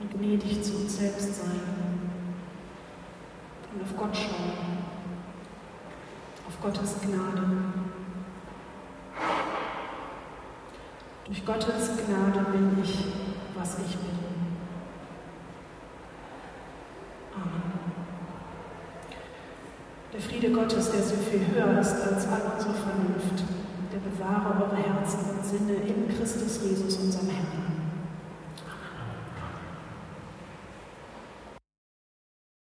und 0.00 0.10
gnädig 0.18 0.62
zu 0.62 0.76
uns 0.76 0.96
selbst 0.96 1.36
sein 1.36 1.60
und 3.72 3.82
auf 3.82 3.96
Gott 3.96 4.16
schauen, 4.16 4.78
auf 6.48 6.60
Gottes 6.60 6.96
Gnade. 7.02 7.42
Durch 11.26 11.44
Gottes 11.44 11.90
Gnade 12.06 12.46
bin 12.50 12.82
ich, 12.82 13.04
was 13.54 13.78
ich 13.78 13.96
bin. 13.96 14.18
Amen. 17.34 17.62
Der 20.12 20.20
Friede 20.20 20.50
Gottes, 20.50 20.90
der 20.90 21.02
so 21.02 21.14
viel 21.16 21.46
höher 21.54 21.78
ist 21.78 22.00
als 22.00 22.26
all 22.26 22.52
unsere 22.56 22.74
Vernunft, 22.74 23.44
der 23.92 23.98
bewahre 23.98 24.64
eure 24.64 24.76
Herzen 24.76 25.20
und 25.30 25.44
Sinne 25.44 25.74
in 25.74 26.08
Christus 26.08 26.60
Jesus, 26.64 26.96
unserem 26.96 27.28
Herrn. 27.28 27.79